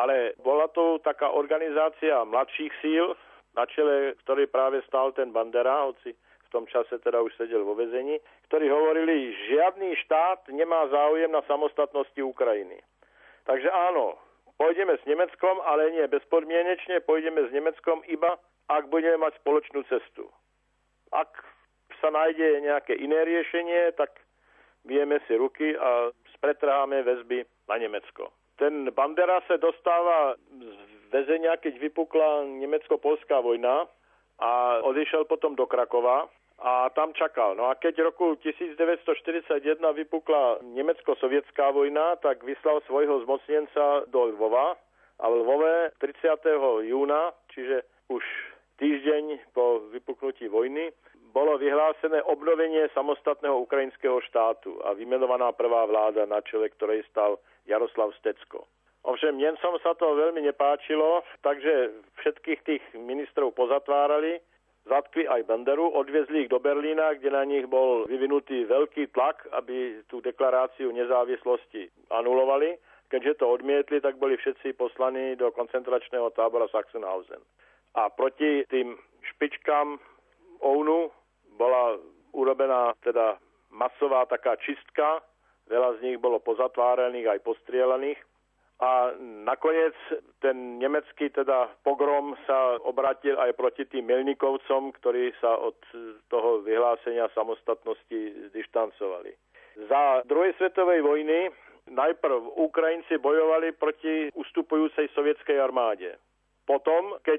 Ale 0.00 0.32
bola 0.40 0.72
to 0.72 0.96
taká 1.04 1.28
organizácia 1.28 2.24
mladších 2.24 2.72
síl, 2.80 3.12
na 3.52 3.68
čele 3.68 4.16
ktorej 4.24 4.48
práve 4.48 4.80
stál 4.88 5.12
ten 5.12 5.28
Bandera, 5.36 5.84
hoci 5.84 6.16
v 6.16 6.48
tom 6.48 6.64
čase 6.64 6.96
teda 7.00 7.20
už 7.20 7.32
sedel 7.36 7.64
vo 7.64 7.76
vezení, 7.76 8.20
ktorí 8.48 8.72
hovorili, 8.72 9.36
žiadny 9.52 9.96
štát 10.04 10.48
nemá 10.48 10.88
záujem 10.88 11.28
na 11.28 11.44
samostatnosti 11.44 12.20
Ukrajiny. 12.20 12.80
Takže 13.44 13.68
áno, 13.68 14.16
pôjdeme 14.56 14.96
s 14.96 15.04
Nemeckom, 15.04 15.60
ale 15.64 15.92
nie 15.92 16.04
bezpodmienečne, 16.08 17.04
pôjdeme 17.04 17.48
s 17.48 17.50
Nemeckom 17.52 18.04
iba 18.08 18.36
ak 18.68 18.90
budeme 18.92 19.18
mať 19.22 19.38
spoločnú 19.42 19.82
cestu. 19.88 20.28
Ak 21.10 21.30
sa 22.00 22.10
nájde 22.10 22.62
nejaké 22.62 22.98
iné 22.98 23.22
riešenie, 23.22 23.94
tak 23.94 24.10
vieme 24.82 25.22
si 25.26 25.38
ruky 25.38 25.74
a 25.78 26.10
spretrháme 26.38 27.06
väzby 27.06 27.46
na 27.70 27.76
Nemecko. 27.78 28.34
Ten 28.58 28.90
Bandera 28.94 29.42
sa 29.46 29.58
dostáva 29.58 30.34
z 30.50 30.70
väzenia, 31.10 31.58
keď 31.58 31.78
vypukla 31.78 32.46
nemecko-polská 32.62 33.38
vojna 33.42 33.86
a 34.40 34.80
odišiel 34.82 35.28
potom 35.28 35.54
do 35.54 35.68
Krakova 35.68 36.26
a 36.62 36.90
tam 36.94 37.12
čakal. 37.14 37.54
No 37.58 37.70
a 37.70 37.74
keď 37.74 38.06
roku 38.06 38.38
1941 38.40 39.82
vypukla 39.82 40.62
nemecko-sovietská 40.62 41.74
vojna, 41.74 42.16
tak 42.22 42.42
vyslal 42.46 42.82
svojho 42.86 43.22
zmocnenca 43.26 44.06
do 44.08 44.30
Lvova 44.34 44.78
a 45.18 45.24
v 45.26 45.34
Lvove 45.42 45.74
30. 45.98 46.86
júna, 46.86 47.34
čiže 47.50 47.82
už 48.08 48.22
týždeň 48.82 49.54
po 49.54 49.86
vypuknutí 49.94 50.50
vojny 50.50 50.90
bolo 51.30 51.54
vyhlásené 51.54 52.18
obnovenie 52.26 52.90
samostatného 52.90 53.62
ukrajinského 53.62 54.18
štátu 54.26 54.74
a 54.82 54.98
vymenovaná 54.98 55.54
prvá 55.54 55.86
vláda, 55.86 56.26
na 56.26 56.42
čele 56.42 56.66
ktorej 56.74 57.06
stal 57.06 57.38
Jaroslav 57.70 58.10
Stecko. 58.18 58.66
Ovšem 59.06 59.38
Nemcom 59.38 59.78
sa 59.86 59.94
to 59.94 60.18
veľmi 60.18 60.42
nepáčilo, 60.42 61.22
takže 61.46 61.94
všetkých 62.22 62.60
tých 62.66 62.84
ministrov 62.98 63.54
pozatvárali, 63.54 64.42
zatkli 64.86 65.30
aj 65.30 65.46
Banderu, 65.46 65.86
odviezli 65.94 66.46
ich 66.46 66.50
do 66.50 66.58
Berlína, 66.58 67.14
kde 67.18 67.30
na 67.30 67.46
nich 67.46 67.66
bol 67.70 68.02
vyvinutý 68.10 68.66
veľký 68.66 69.14
tlak, 69.14 69.46
aby 69.54 70.02
tú 70.10 70.18
deklaráciu 70.22 70.90
nezávislosti 70.90 71.86
anulovali. 72.10 72.78
Keďže 73.10 73.42
to 73.42 73.46
odmietli, 73.46 74.02
tak 74.02 74.18
boli 74.18 74.38
všetci 74.38 74.74
poslaní 74.74 75.38
do 75.38 75.54
koncentračného 75.54 76.34
tábora 76.34 76.66
Sachsenhausen. 76.70 77.42
A 77.94 78.08
proti 78.08 78.64
tým 78.72 78.96
špičkám 79.32 80.00
OUNu 80.64 81.12
bola 81.60 82.00
urobená 82.32 82.96
teda 83.04 83.36
masová 83.68 84.24
taká 84.24 84.56
čistka, 84.56 85.20
veľa 85.68 86.00
z 86.00 86.02
nich 86.02 86.18
bolo 86.20 86.40
pozatváraných 86.40 87.36
aj 87.36 87.44
postrielaných. 87.44 88.20
A 88.82 89.14
nakoniec 89.46 89.94
ten 90.42 90.82
nemecký 90.82 91.30
teda 91.30 91.70
pogrom 91.86 92.34
sa 92.50 92.82
obratil 92.82 93.38
aj 93.38 93.54
proti 93.54 93.86
tým 93.86 94.10
Melnikovcom, 94.10 94.90
ktorí 94.98 95.30
sa 95.38 95.54
od 95.54 95.78
toho 96.26 96.66
vyhlásenia 96.66 97.30
samostatnosti 97.30 98.50
dištancovali. 98.50 99.30
Za 99.86 100.26
druhej 100.26 100.58
svetovej 100.58 100.98
vojny 100.98 101.54
najprv 101.94 102.58
Ukrajinci 102.58 103.22
bojovali 103.22 103.70
proti 103.78 104.34
ustupujúcej 104.34 105.06
sovietskej 105.14 105.62
armáde. 105.62 106.18
Potom, 106.66 107.22
keď 107.22 107.38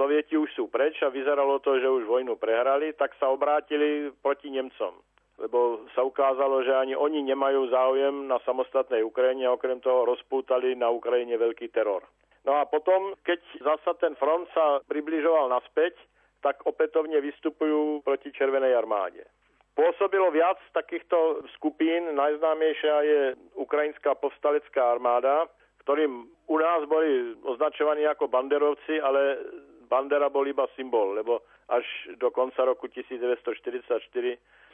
Sovieti 0.00 0.32
už 0.32 0.48
sú 0.56 0.72
preč 0.72 0.96
a 1.04 1.12
vyzeralo 1.12 1.60
to, 1.60 1.76
že 1.76 1.84
už 1.84 2.08
vojnu 2.08 2.40
prehrali, 2.40 2.96
tak 2.96 3.12
sa 3.20 3.28
obrátili 3.28 4.08
proti 4.24 4.48
Nemcom. 4.48 4.96
Lebo 5.36 5.84
sa 5.92 6.00
ukázalo, 6.00 6.64
že 6.64 6.72
ani 6.72 6.96
oni 6.96 7.20
nemajú 7.20 7.68
záujem 7.68 8.24
na 8.24 8.40
samostatnej 8.48 9.04
Ukrajine 9.04 9.44
a 9.44 9.52
okrem 9.52 9.76
toho 9.84 10.08
rozpútali 10.08 10.72
na 10.72 10.88
Ukrajine 10.88 11.36
veľký 11.36 11.68
teror. 11.68 12.00
No 12.48 12.56
a 12.56 12.64
potom, 12.64 13.12
keď 13.28 13.44
zasa 13.60 13.92
ten 14.00 14.16
front 14.16 14.48
sa 14.56 14.80
približoval 14.88 15.52
naspäť, 15.52 15.92
tak 16.40 16.64
opätovne 16.64 17.20
vystupujú 17.20 18.00
proti 18.00 18.32
Červenej 18.32 18.72
armáde. 18.72 19.28
Pôsobilo 19.76 20.32
viac 20.32 20.56
takýchto 20.72 21.44
skupín, 21.60 22.16
najznámejšia 22.16 22.96
je 23.04 23.20
Ukrajinská 23.60 24.16
povstalecká 24.16 24.96
armáda, 24.96 25.44
ktorým 25.84 26.24
u 26.48 26.56
nás 26.56 26.88
boli 26.88 27.36
označovaní 27.44 28.08
ako 28.08 28.32
banderovci, 28.32 29.00
ale 29.00 29.40
Bandera 29.90 30.30
bol 30.30 30.46
iba 30.46 30.70
symbol, 30.78 31.18
lebo 31.18 31.42
až 31.66 31.82
do 32.22 32.30
konca 32.30 32.62
roku 32.62 32.86
1944 32.86 33.98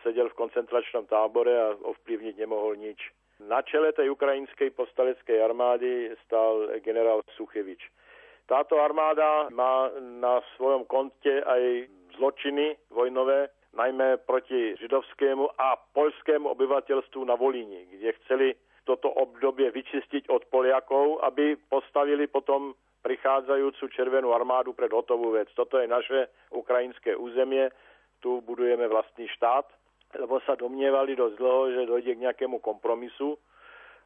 sedel 0.05 0.29
v 0.29 0.39
koncentračnom 0.39 1.09
tábore 1.09 1.57
a 1.57 1.73
ovplyvniť 1.73 2.37
nemohol 2.37 2.77
nič. 2.77 3.01
Na 3.49 3.65
čele 3.65 3.97
tej 3.97 4.13
ukrajinskej 4.13 4.77
postaleckej 4.77 5.41
armády 5.41 6.13
stal 6.25 6.69
generál 6.85 7.25
Suchevič. 7.37 7.81
Táto 8.47 8.79
armáda 8.79 9.51
má 9.51 9.91
na 10.21 10.39
svojom 10.55 10.87
konte 10.87 11.43
aj 11.43 11.91
zločiny 12.17 12.79
vojnové, 12.95 13.51
najmä 13.77 14.25
proti 14.25 14.73
židovskému 14.81 15.59
a 15.59 15.77
poľskému 15.93 16.49
obyvateľstvu 16.49 17.21
na 17.29 17.37
Volíni, 17.37 17.85
kde 17.93 18.17
chceli 18.25 18.49
toto 18.89 19.11
obdobie 19.13 19.69
vyčistiť 19.75 20.31
od 20.31 20.47
Poliakov, 20.49 21.21
aby 21.27 21.59
postavili 21.69 22.31
potom 22.31 22.73
prichádzajúcu 23.07 23.87
Červenú 23.95 24.35
armádu 24.35 24.75
pred 24.75 24.91
hotovú 24.91 25.39
vec. 25.39 25.47
Toto 25.55 25.79
je 25.79 25.87
naše 25.87 26.27
ukrajinské 26.51 27.15
územie, 27.15 27.71
tu 28.19 28.43
budujeme 28.43 28.91
vlastný 28.91 29.31
štát, 29.39 29.71
lebo 30.19 30.43
sa 30.43 30.59
domnievali 30.59 31.15
dosť 31.15 31.35
dlho, 31.39 31.63
že 31.71 31.83
dojde 31.87 32.13
k 32.19 32.25
nejakému 32.27 32.59
kompromisu 32.59 33.39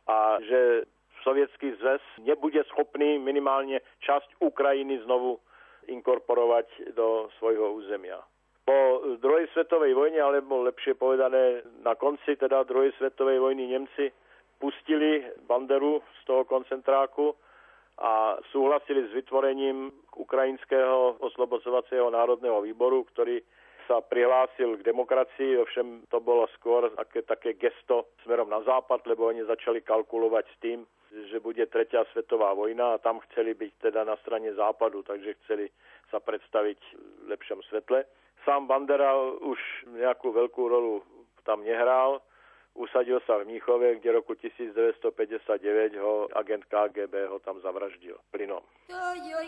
a 0.05 0.37
že 0.45 0.85
Sovietský 1.25 1.77
zväz 1.81 2.01
nebude 2.25 2.61
schopný 2.69 3.17
minimálne 3.17 3.81
časť 4.05 4.41
Ukrajiny 4.41 5.01
znovu 5.05 5.41
inkorporovať 5.89 6.93
do 6.97 7.33
svojho 7.41 7.81
územia. 7.81 8.21
Po 8.65 9.01
druhej 9.21 9.49
svetovej 9.57 9.97
vojne, 9.97 10.21
alebo 10.21 10.65
lepšie 10.69 10.97
povedané 10.97 11.65
na 11.81 11.97
konci 11.97 12.37
teda 12.37 12.69
druhej 12.69 12.93
svetovej 13.01 13.41
vojny 13.41 13.73
Nemci 13.73 14.13
pustili 14.61 15.25
Banderu 15.49 16.05
z 16.21 16.29
toho 16.29 16.45
koncentráku 16.45 17.33
a 18.01 18.41
súhlasili 18.49 19.05
s 19.09 19.13
vytvorením 19.13 19.93
Ukrajinského 20.17 21.21
oslobozovacieho 21.21 22.09
národného 22.09 22.65
výboru, 22.65 23.05
ktorý 23.13 23.45
sa 23.85 24.01
prihlásil 24.01 24.81
k 24.81 24.87
demokracii, 24.87 25.59
ovšem 25.61 26.07
to 26.09 26.23
bolo 26.23 26.47
skôr 26.57 26.89
také, 26.95 27.21
také 27.27 27.51
gesto 27.59 28.15
smerom 28.25 28.49
na 28.49 28.63
západ, 28.63 29.05
lebo 29.05 29.29
oni 29.29 29.45
začali 29.45 29.83
kalkulovať 29.83 30.47
s 30.47 30.57
tým, 30.63 30.79
že 31.11 31.43
bude 31.43 31.67
tretia 31.67 32.07
svetová 32.15 32.55
vojna 32.55 32.95
a 32.95 33.03
tam 33.03 33.19
chceli 33.31 33.53
byť 33.59 33.91
teda 33.91 34.07
na 34.07 34.15
strane 34.23 34.55
západu, 34.55 35.03
takže 35.03 35.35
chceli 35.43 35.67
sa 36.09 36.23
predstaviť 36.23 36.81
v 37.27 37.35
lepšom 37.35 37.61
svetle. 37.67 38.07
Sám 38.47 38.71
Bandera 38.71 39.13
už 39.43 39.59
nejakú 39.91 40.33
veľkú 40.33 40.63
rolu 40.71 41.03
tam 41.43 41.67
nehral, 41.67 42.23
usadil 42.75 43.21
sa 43.27 43.39
v 43.39 43.45
Mníchove, 43.45 43.95
kde 44.01 44.13
roku 44.13 44.35
1959 44.35 45.97
ho 45.97 46.29
agent 46.37 46.65
KGB 46.65 47.29
ho 47.29 47.39
tam 47.39 47.61
zavraždil 47.61 48.17
plynom. 48.31 48.63
To 48.89 49.15
je 49.17 49.41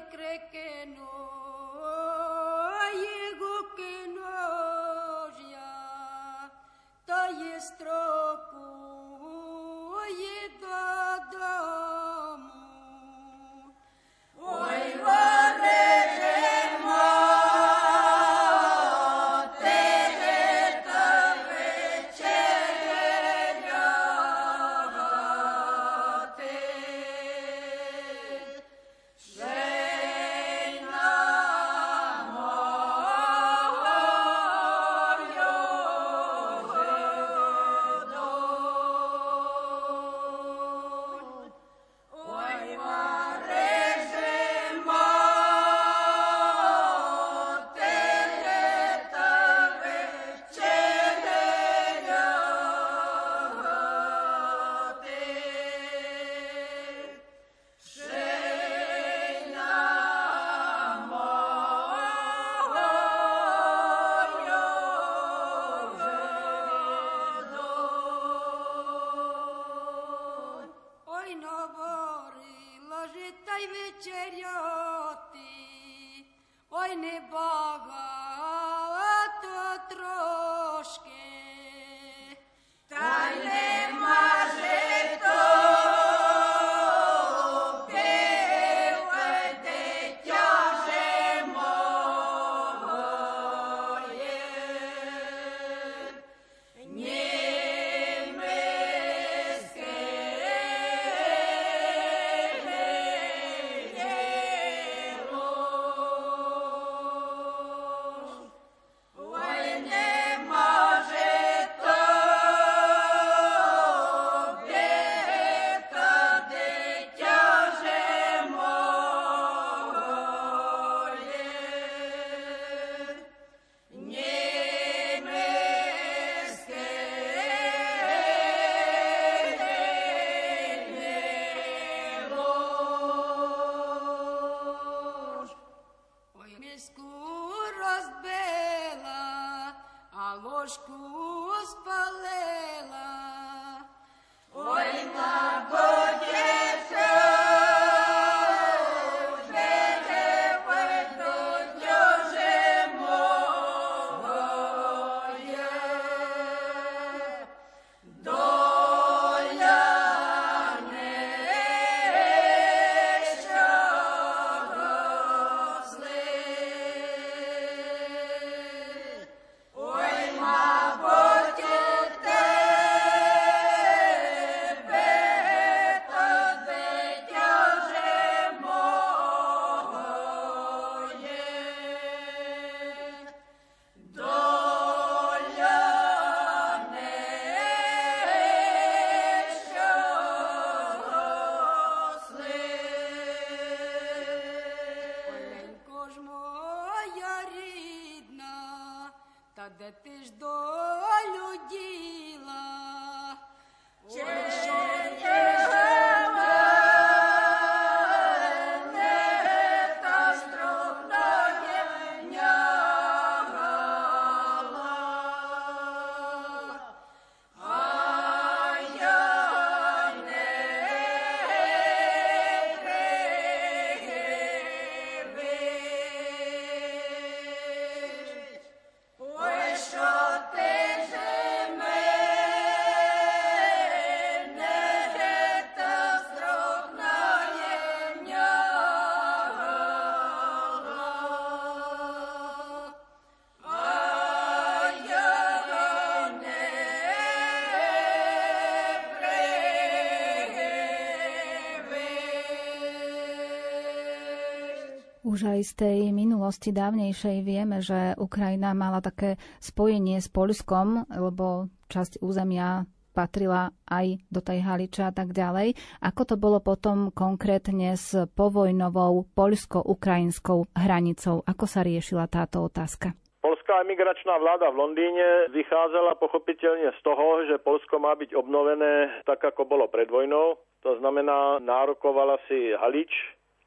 Už 255.42 255.58
aj 255.58 255.74
z 255.74 255.74
tej 255.74 256.00
minulosti 256.14 256.70
dávnejšej 256.70 257.42
vieme, 257.42 257.82
že 257.82 258.14
Ukrajina 258.14 258.78
mala 258.78 259.02
také 259.02 259.42
spojenie 259.58 260.22
s 260.22 260.30
Polskom, 260.30 261.02
lebo 261.10 261.66
časť 261.90 262.22
územia 262.22 262.86
patrila 263.10 263.74
aj 263.90 264.22
do 264.30 264.38
tej 264.38 264.62
Haliča 264.62 265.10
a 265.10 265.14
tak 265.18 265.34
ďalej. 265.34 265.74
Ako 265.98 266.22
to 266.30 266.38
bolo 266.38 266.62
potom 266.62 267.10
konkrétne 267.10 267.98
s 267.98 268.14
povojnovou 268.38 269.34
poľsko-ukrajinskou 269.34 270.70
hranicou? 270.78 271.42
Ako 271.42 271.66
sa 271.66 271.82
riešila 271.82 272.30
táto 272.30 272.62
otázka? 272.62 273.10
Polská 273.42 273.82
emigračná 273.82 274.38
vláda 274.38 274.70
v 274.70 274.78
Londýne 274.78 275.50
vychádzala 275.50 276.22
pochopiteľne 276.22 276.94
z 276.94 277.00
toho, 277.02 277.50
že 277.50 277.58
Polsko 277.58 277.98
má 277.98 278.14
byť 278.14 278.30
obnovené 278.38 279.26
tak, 279.26 279.42
ako 279.42 279.66
bolo 279.66 279.90
pred 279.90 280.06
vojnou. 280.06 280.54
To 280.86 280.92
znamená, 281.02 281.58
nárokovala 281.58 282.38
si 282.46 282.78
Halič 282.78 283.10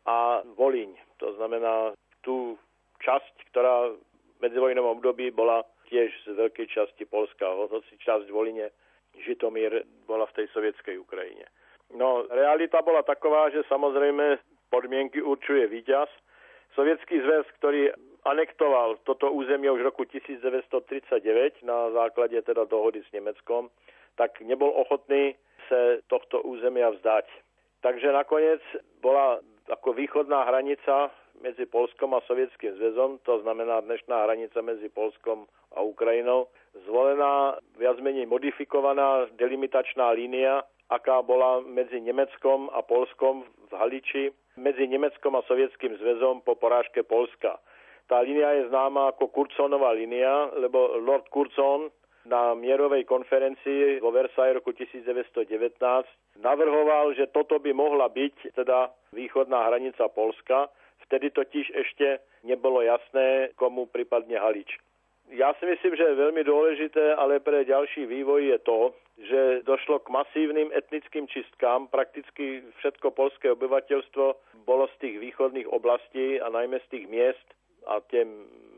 a 0.07 0.39
Volíň. 0.55 1.04
To 1.23 1.35
znamená 1.39 1.95
tú 2.23 2.57
časť, 3.03 3.53
ktorá 3.53 3.93
v 3.93 3.99
medzivojnovom 4.43 4.99
období 4.99 5.31
bola 5.31 5.63
tiež 5.87 6.11
z 6.25 6.33
veľkej 6.35 6.67
časti 6.71 7.05
Polska, 7.05 7.45
hoci 7.45 7.95
časť 8.01 8.27
Voline, 8.33 8.73
Žitomír 9.15 9.87
bola 10.09 10.27
v 10.27 10.43
tej 10.43 10.47
sovietskej 10.51 10.99
Ukrajine. 10.99 11.47
No, 11.95 12.27
realita 12.27 12.83
bola 12.83 13.05
taková, 13.05 13.47
že 13.53 13.63
samozrejme 13.71 14.41
podmienky 14.73 15.23
určuje 15.23 15.71
víťaz. 15.71 16.11
Sovietský 16.75 17.23
zväz, 17.23 17.47
ktorý 17.61 17.95
anektoval 18.27 18.99
toto 19.07 19.31
územie 19.31 19.71
už 19.71 19.85
v 19.85 19.87
roku 19.87 20.03
1939 20.03 21.63
na 21.63 21.93
základe 21.95 22.35
teda 22.41 22.65
dohody 22.67 23.05
s 23.05 23.09
Nemeckom, 23.15 23.71
tak 24.19 24.41
nebol 24.43 24.73
ochotný 24.73 25.37
sa 25.69 26.01
tohto 26.11 26.43
územia 26.43 26.91
vzdať. 26.91 27.29
Takže 27.85 28.11
nakoniec 28.11 28.61
bola 28.99 29.39
ako 29.69 29.97
východná 29.97 30.45
hranica 30.45 31.09
medzi 31.41 31.65
Polskom 31.65 32.13
a 32.13 32.23
Sovietským 32.29 32.77
zväzom, 32.77 33.19
to 33.25 33.41
znamená 33.41 33.81
dnešná 33.81 34.23
hranica 34.23 34.61
medzi 34.61 34.87
Polskom 34.89 35.49
a 35.75 35.83
Ukrajinou, 35.83 36.47
zvolená 36.87 37.59
viac 37.75 37.99
menej 37.99 38.29
modifikovaná 38.29 39.27
delimitačná 39.35 40.13
línia, 40.15 40.63
aká 40.87 41.19
bola 41.25 41.65
medzi 41.65 41.97
Nemeckom 41.97 42.69
a 42.71 42.85
Polskom 42.85 43.43
v 43.67 43.73
Haliči, 43.73 44.23
medzi 44.55 44.85
Nemeckom 44.87 45.35
a 45.35 45.45
Sovietským 45.49 45.97
zväzom 45.97 46.45
po 46.45 46.55
porážke 46.55 47.03
Polska. 47.03 47.57
Tá 48.05 48.21
línia 48.21 48.61
je 48.61 48.69
známa 48.69 49.17
ako 49.17 49.33
Kurzonová 49.33 49.97
línia, 49.97 50.53
lebo 50.61 51.01
Lord 51.01 51.25
Kurzon 51.33 51.89
na 52.25 52.57
mierovej 52.57 53.05
konferencii 53.05 54.01
vo 54.01 54.09
Versailles 54.09 54.57
roku 54.57 54.73
1919 54.73 55.77
navrhoval, 56.41 57.13
že 57.13 57.29
toto 57.29 57.61
by 57.61 57.71
mohla 57.73 58.09
byť 58.09 58.57
teda 58.57 58.89
východná 59.13 59.69
hranica 59.69 60.09
Polska. 60.09 60.67
Vtedy 61.05 61.29
totiž 61.29 61.69
ešte 61.71 62.19
nebolo 62.41 62.81
jasné, 62.81 63.53
komu 63.55 63.85
prípadne 63.85 64.41
Halič. 64.41 64.81
Ja 65.33 65.57
si 65.57 65.65
myslím, 65.65 65.97
že 65.97 66.05
je 66.05 66.21
veľmi 66.21 66.45
dôležité, 66.45 67.17
ale 67.17 67.41
pre 67.41 67.65
ďalší 67.65 68.05
vývoj 68.05 68.45
je 68.45 68.57
to, 68.61 68.79
že 69.25 69.41
došlo 69.65 69.97
k 70.05 70.13
masívnym 70.13 70.69
etnickým 70.69 71.25
čistkám. 71.25 71.89
Prakticky 71.89 72.61
všetko 72.77 73.09
polské 73.09 73.49
obyvateľstvo 73.49 74.25
bolo 74.69 74.85
z 74.93 74.95
tých 75.01 75.15
východných 75.17 75.65
oblastí 75.73 76.37
a 76.37 76.49
najmä 76.53 76.77
z 76.85 76.87
tých 76.93 77.05
miest 77.09 77.47
a 77.87 78.01
tie 78.09 78.25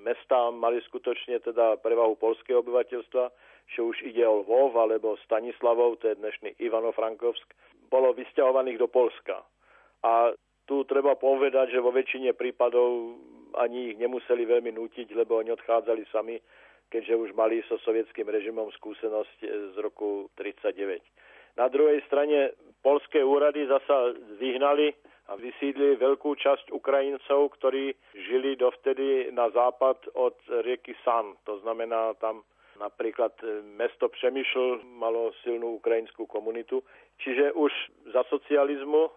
mestá 0.04 0.52
mali 0.52 0.80
skutočne 0.88 1.40
teda 1.44 1.80
prevahu 1.84 2.16
polského 2.16 2.64
obyvateľstva, 2.64 3.24
že 3.68 3.80
už 3.84 3.98
ide 4.08 4.24
o 4.24 4.44
Lvov 4.44 4.80
alebo 4.80 5.20
Stanislavov, 5.28 6.00
to 6.00 6.12
je 6.12 6.20
dnešný 6.20 6.56
Ivano-Frankovsk, 6.64 7.52
bolo 7.92 8.16
vysťahovaných 8.16 8.80
do 8.80 8.88
Polska. 8.88 9.44
A 10.04 10.32
tu 10.68 10.84
treba 10.88 11.16
povedať, 11.16 11.76
že 11.76 11.84
vo 11.84 11.92
väčšine 11.92 12.36
prípadov 12.36 13.20
ani 13.56 13.92
ich 13.92 13.98
nemuseli 14.00 14.44
veľmi 14.44 14.76
nútiť, 14.76 15.12
lebo 15.16 15.40
oni 15.40 15.52
odchádzali 15.56 16.04
sami, 16.12 16.40
keďže 16.88 17.16
už 17.16 17.30
mali 17.36 17.64
so 17.68 17.80
sovietským 17.84 18.28
režimom 18.28 18.72
skúsenosť 18.76 19.38
z 19.74 19.76
roku 19.80 20.32
1939. 20.40 21.04
Na 21.58 21.68
druhej 21.68 22.00
strane 22.06 22.54
polské 22.86 23.24
úrady 23.24 23.66
zasa 23.66 24.14
vyhnali 24.38 24.94
a 25.28 25.36
vysídli 25.36 26.00
veľkú 26.00 26.40
časť 26.40 26.72
Ukrajincov, 26.72 27.52
ktorí 27.60 27.92
žili 28.16 28.56
dovtedy 28.56 29.28
na 29.36 29.52
západ 29.52 30.00
od 30.16 30.40
rieky 30.64 30.96
San. 31.04 31.36
To 31.44 31.60
znamená 31.60 32.16
tam 32.24 32.48
napríklad 32.80 33.34
e, 33.44 33.62
mesto 33.76 34.08
Přemýšl 34.08 34.88
malo 34.96 35.34
silnú 35.44 35.82
ukrajinskú 35.82 36.26
komunitu. 36.26 36.84
Čiže 37.20 37.52
už 37.52 37.72
za 38.14 38.24
socializmu 38.30 39.10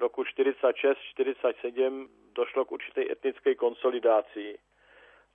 roku 0.00 0.24
46-47 0.24 2.08
došlo 2.32 2.64
k 2.64 2.72
určitej 2.72 3.04
etnickej 3.12 3.54
konsolidácii. 3.58 4.56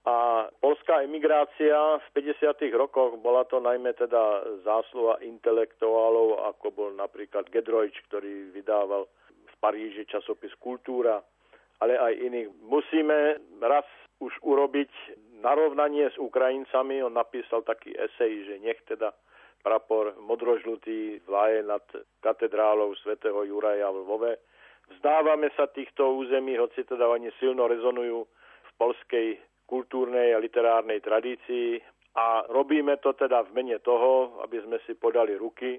A 0.07 0.47
polská 0.63 1.03
emigrácia 1.03 1.75
v 1.99 2.07
50. 2.15 2.63
rokoch 2.79 3.19
bola 3.19 3.43
to 3.43 3.59
najmä 3.59 3.91
teda 3.91 4.39
zásluha 4.63 5.19
intelektuálov, 5.19 6.47
ako 6.55 6.67
bol 6.71 6.89
napríklad 6.95 7.51
Gedrojč, 7.51 7.91
ktorý 8.07 8.55
vydával 8.55 9.03
Paríži 9.67 10.07
časopis 10.07 10.55
Kultúra, 10.63 11.19
ale 11.83 11.99
aj 11.99 12.23
iných. 12.23 12.47
Musíme 12.71 13.35
raz 13.59 13.83
už 14.23 14.31
urobiť 14.39 14.87
narovnanie 15.43 16.07
s 16.07 16.15
Ukrajincami. 16.15 17.03
On 17.03 17.11
napísal 17.11 17.67
taký 17.67 17.91
esej, 17.91 18.47
že 18.47 18.63
nech 18.63 18.79
teda 18.87 19.11
prapor 19.59 20.15
modrožlutý 20.23 21.19
vlaje 21.27 21.67
nad 21.67 21.83
katedrálou 22.23 22.95
svätého 23.03 23.43
Juraja 23.43 23.91
v 23.91 24.07
Lvove. 24.07 24.39
Vzdávame 24.95 25.51
sa 25.59 25.67
týchto 25.67 26.15
území, 26.15 26.55
hoci 26.55 26.87
teda 26.87 27.03
oni 27.03 27.27
silno 27.35 27.67
rezonujú 27.67 28.23
v 28.63 28.71
polskej 28.79 29.35
kultúrnej 29.67 30.31
a 30.31 30.39
literárnej 30.39 31.03
tradícii 31.03 31.83
a 32.15 32.47
robíme 32.47 33.03
to 33.03 33.11
teda 33.19 33.43
v 33.51 33.51
mene 33.51 33.83
toho, 33.83 34.39
aby 34.47 34.63
sme 34.63 34.79
si 34.87 34.95
podali 34.95 35.35
ruky 35.35 35.75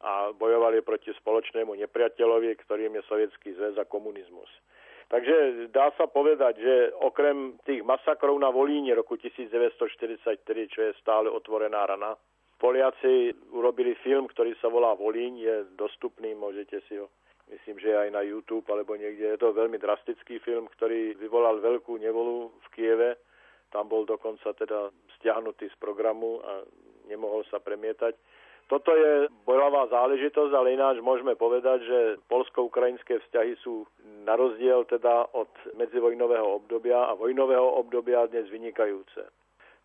a 0.00 0.32
bojovali 0.32 0.80
proti 0.80 1.12
spoločnému 1.12 1.76
nepriateľovi, 1.76 2.56
ktorým 2.64 2.96
je 2.96 3.02
Sovietský 3.08 3.52
zväz 3.56 3.76
a 3.76 3.84
komunizmus. 3.84 4.48
Takže 5.10 5.68
dá 5.74 5.90
sa 5.98 6.06
povedať, 6.06 6.62
že 6.62 6.74
okrem 7.02 7.58
tých 7.66 7.82
masakrov 7.82 8.38
na 8.38 8.48
Volíne 8.48 8.94
roku 8.94 9.18
1943, 9.18 10.70
čo 10.70 10.80
je 10.86 10.92
stále 11.02 11.26
otvorená 11.26 11.82
rana, 11.82 12.14
Poliaci 12.60 13.32
urobili 13.56 13.96
film, 14.04 14.28
ktorý 14.28 14.52
sa 14.60 14.68
volá 14.68 14.92
Volíň, 14.92 15.32
je 15.40 15.56
dostupný, 15.80 16.36
môžete 16.36 16.84
si 16.84 17.00
ho, 17.00 17.08
myslím, 17.48 17.80
že 17.80 17.96
aj 17.96 18.12
na 18.12 18.20
YouTube 18.20 18.68
alebo 18.68 19.00
niekde. 19.00 19.32
Je 19.32 19.40
to 19.40 19.56
veľmi 19.56 19.80
drastický 19.80 20.36
film, 20.44 20.68
ktorý 20.76 21.16
vyvolal 21.16 21.56
veľkú 21.64 21.96
nevolu 21.96 22.52
v 22.52 22.66
Kieve. 22.76 23.16
Tam 23.72 23.88
bol 23.88 24.04
dokonca 24.04 24.52
teda 24.52 24.92
stiahnutý 25.16 25.72
z 25.72 25.76
programu 25.80 26.44
a 26.44 26.60
nemohol 27.08 27.48
sa 27.48 27.64
premietať. 27.64 28.12
Toto 28.70 28.94
je 28.94 29.26
bojová 29.42 29.90
záležitosť, 29.90 30.54
ale 30.54 30.78
ináč 30.78 31.02
môžeme 31.02 31.34
povedať, 31.34 31.82
že 31.82 31.98
polsko-ukrajinské 32.30 33.18
vzťahy 33.18 33.58
sú 33.66 33.82
na 34.22 34.38
rozdiel 34.38 34.86
teda 34.86 35.26
od 35.34 35.50
medzivojnového 35.74 36.62
obdobia 36.62 37.10
a 37.10 37.18
vojnového 37.18 37.66
obdobia 37.66 38.30
dnes 38.30 38.46
vynikajúce. 38.46 39.26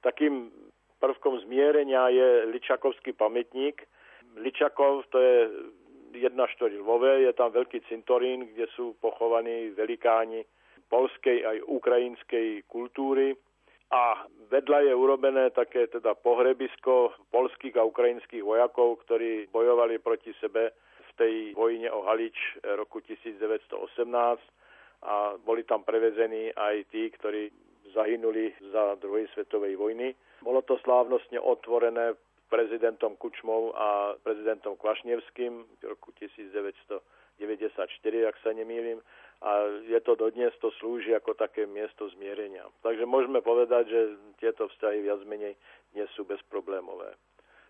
Takým 0.06 0.54
prvkom 1.02 1.42
zmierenia 1.50 2.14
je 2.14 2.46
Ličakovský 2.54 3.18
pamätník. 3.18 3.82
Ličakov 4.38 5.10
to 5.10 5.18
je 5.18 5.38
jedna 6.22 6.46
štvrť 6.46 6.78
Lvove, 6.78 7.26
je 7.26 7.34
tam 7.34 7.50
veľký 7.58 7.90
cintorín, 7.90 8.54
kde 8.54 8.70
sú 8.78 8.94
pochovaní 9.02 9.74
velikáni 9.74 10.46
polskej 10.94 11.42
aj 11.42 11.58
ukrajinskej 11.66 12.70
kultúry 12.70 13.34
a 13.92 14.26
vedľa 14.50 14.90
je 14.90 14.94
urobené 14.98 15.54
také 15.54 15.86
teda 15.88 16.18
pohrebisko 16.18 17.14
polských 17.30 17.78
a 17.78 17.86
ukrajinských 17.86 18.42
vojakov, 18.42 19.06
ktorí 19.06 19.52
bojovali 19.54 20.02
proti 20.02 20.34
sebe 20.42 20.74
v 20.74 21.12
tej 21.16 21.34
vojne 21.54 21.90
o 21.94 22.02
Halič 22.04 22.36
roku 22.82 23.00
1918 23.06 23.76
a 25.06 25.38
boli 25.38 25.62
tam 25.70 25.86
prevezení 25.86 26.50
aj 26.58 26.90
tí, 26.90 27.14
ktorí 27.14 27.54
zahynuli 27.94 28.52
za 28.74 28.98
druhej 28.98 29.30
svetovej 29.38 29.78
vojny. 29.78 30.18
Bolo 30.42 30.66
to 30.66 30.82
slávnostne 30.82 31.38
otvorené 31.38 32.18
prezidentom 32.50 33.16
Kučmou 33.22 33.74
a 33.78 34.18
prezidentom 34.22 34.76
Kvašnevským 34.82 35.54
v 35.62 35.84
roku 35.86 36.10
1994, 36.18 37.00
ak 38.30 38.36
sa 38.42 38.50
nemýlim 38.54 39.00
a 39.44 39.52
je 39.84 40.00
to 40.02 40.16
dodnes, 40.16 40.54
to 40.64 40.72
slúži 40.80 41.12
ako 41.12 41.36
také 41.36 41.68
miesto 41.68 42.08
zmierenia. 42.16 42.66
Takže 42.82 43.04
môžeme 43.04 43.44
povedať, 43.44 43.92
že 43.92 44.02
tieto 44.40 44.72
vzťahy 44.72 45.04
viac 45.04 45.22
menej 45.28 45.54
nie 45.94 46.06
sú 46.16 46.24
bezproblémové. 46.24 47.16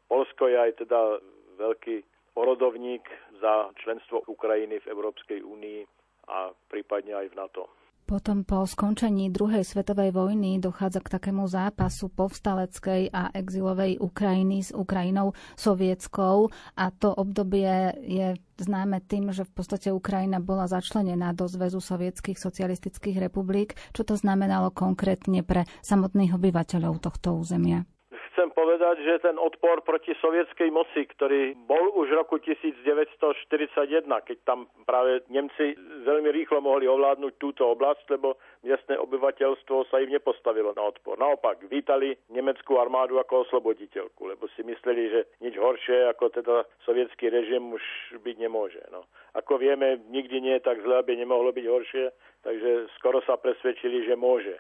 Polsko 0.06 0.46
je 0.50 0.58
aj 0.62 0.72
teda 0.86 1.20
veľký 1.58 2.06
orodovník 2.36 3.08
za 3.42 3.72
členstvo 3.82 4.22
Ukrajiny 4.28 4.84
v 4.84 4.90
Európskej 4.92 5.40
únii 5.42 5.82
a 6.30 6.52
prípadne 6.70 7.16
aj 7.16 7.28
v 7.32 7.38
NATO. 7.38 7.64
Potom 8.06 8.46
po 8.46 8.70
skončení 8.70 9.34
druhej 9.34 9.66
svetovej 9.66 10.14
vojny 10.14 10.62
dochádza 10.62 11.02
k 11.02 11.18
takému 11.18 11.50
zápasu 11.50 12.14
povstaleckej 12.14 13.10
a 13.10 13.34
exilovej 13.34 13.98
Ukrajiny 13.98 14.62
s 14.62 14.70
Ukrajinou 14.70 15.34
sovietskou 15.58 16.54
a 16.78 16.86
to 16.94 17.10
obdobie 17.18 17.98
je 18.06 18.38
známe 18.62 19.02
tým, 19.10 19.34
že 19.34 19.42
v 19.42 19.52
podstate 19.58 19.90
Ukrajina 19.90 20.38
bola 20.38 20.70
začlenená 20.70 21.34
do 21.34 21.50
Zväzu 21.50 21.82
sovietských 21.82 22.38
socialistických 22.38 23.18
republik. 23.18 23.74
Čo 23.98 24.06
to 24.06 24.14
znamenalo 24.14 24.70
konkrétne 24.70 25.42
pre 25.42 25.66
samotných 25.82 26.38
obyvateľov 26.38 27.02
tohto 27.02 27.42
územia? 27.42 27.90
Chcem 28.36 28.52
povedať, 28.52 29.00
že 29.00 29.24
ten 29.24 29.40
odpor 29.40 29.80
proti 29.88 30.12
sovietskej 30.20 30.68
moci, 30.68 31.08
ktorý 31.08 31.56
bol 31.64 31.96
už 31.96 32.12
v 32.12 32.20
roku 32.20 32.36
1941, 32.44 34.04
keď 34.04 34.38
tam 34.44 34.68
práve 34.84 35.24
Nemci 35.32 35.72
veľmi 36.04 36.36
rýchlo 36.36 36.60
mohli 36.60 36.84
ovládnuť 36.84 37.34
túto 37.40 37.72
oblasť, 37.72 38.20
lebo 38.20 38.36
miestne 38.68 39.00
obyvateľstvo 39.00 39.88
sa 39.88 40.04
im 40.04 40.12
nepostavilo 40.12 40.76
na 40.76 40.84
odpor. 40.84 41.16
Naopak, 41.16 41.64
vítali 41.72 42.12
nemeckú 42.28 42.76
armádu 42.76 43.24
ako 43.24 43.48
osloboditeľku, 43.48 44.28
lebo 44.28 44.52
si 44.52 44.68
mysleli, 44.68 45.16
že 45.16 45.20
nič 45.40 45.56
horšie 45.56 46.12
ako 46.12 46.36
teda 46.36 46.68
sovietský 46.84 47.32
režim 47.32 47.72
už 47.72 47.84
byť 48.20 48.36
nemôže. 48.36 48.84
No. 48.92 49.08
Ako 49.40 49.64
vieme, 49.64 50.04
nikdy 50.12 50.44
nie 50.44 50.60
je 50.60 50.68
tak 50.68 50.84
zle, 50.84 51.00
aby 51.00 51.16
nemohlo 51.16 51.56
byť 51.56 51.66
horšie, 51.72 52.06
takže 52.44 52.92
skoro 53.00 53.24
sa 53.24 53.40
presvedčili, 53.40 54.04
že 54.04 54.20
môže. 54.20 54.60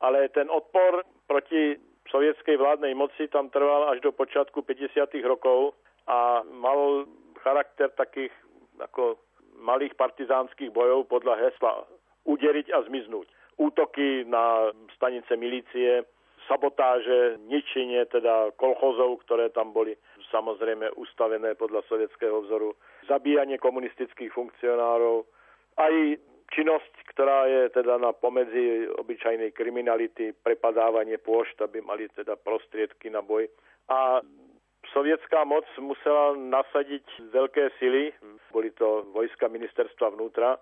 Ale 0.00 0.32
ten 0.32 0.48
odpor 0.48 1.04
proti 1.28 1.89
sovietskej 2.10 2.58
vládnej 2.58 2.92
moci 2.92 3.30
tam 3.30 3.48
trval 3.48 3.90
až 3.90 4.02
do 4.02 4.10
počiatku 4.10 4.62
50. 4.66 5.14
rokov 5.24 5.78
a 6.10 6.42
mal 6.46 7.06
charakter 7.40 7.88
takých 7.94 8.34
ako 8.82 9.16
malých 9.60 9.94
partizánskych 9.94 10.72
bojov 10.74 11.06
podľa 11.06 11.38
hesla 11.48 11.86
uderiť 12.24 12.72
a 12.74 12.84
zmiznúť. 12.84 13.28
Útoky 13.60 14.24
na 14.24 14.72
stanice 14.96 15.36
milície, 15.36 16.04
sabotáže, 16.48 17.36
ničenie 17.44 18.08
teda 18.08 18.56
kolchozov, 18.56 19.20
ktoré 19.28 19.52
tam 19.52 19.76
boli 19.76 19.92
samozrejme 20.32 20.96
ustavené 20.96 21.52
podľa 21.54 21.84
sovietského 21.86 22.40
vzoru, 22.48 22.72
zabíjanie 23.04 23.60
komunistických 23.60 24.32
funkcionárov, 24.32 25.28
aj 25.76 25.94
činnosť, 26.50 26.92
ktorá 27.14 27.46
je 27.46 27.62
teda 27.74 27.98
na 27.98 28.10
pomedzi 28.14 28.90
obyčajnej 28.98 29.54
kriminality, 29.54 30.34
prepadávanie 30.34 31.18
pôšt, 31.18 31.58
aby 31.62 31.82
mali 31.82 32.10
teda 32.12 32.36
prostriedky 32.38 33.10
na 33.10 33.22
boj. 33.22 33.46
A 33.90 34.22
sovietská 34.94 35.46
moc 35.46 35.66
musela 35.78 36.34
nasadiť 36.36 37.06
veľké 37.30 37.74
sily, 37.78 38.14
boli 38.50 38.70
to 38.74 39.06
vojska 39.14 39.46
ministerstva 39.46 40.14
vnútra, 40.14 40.58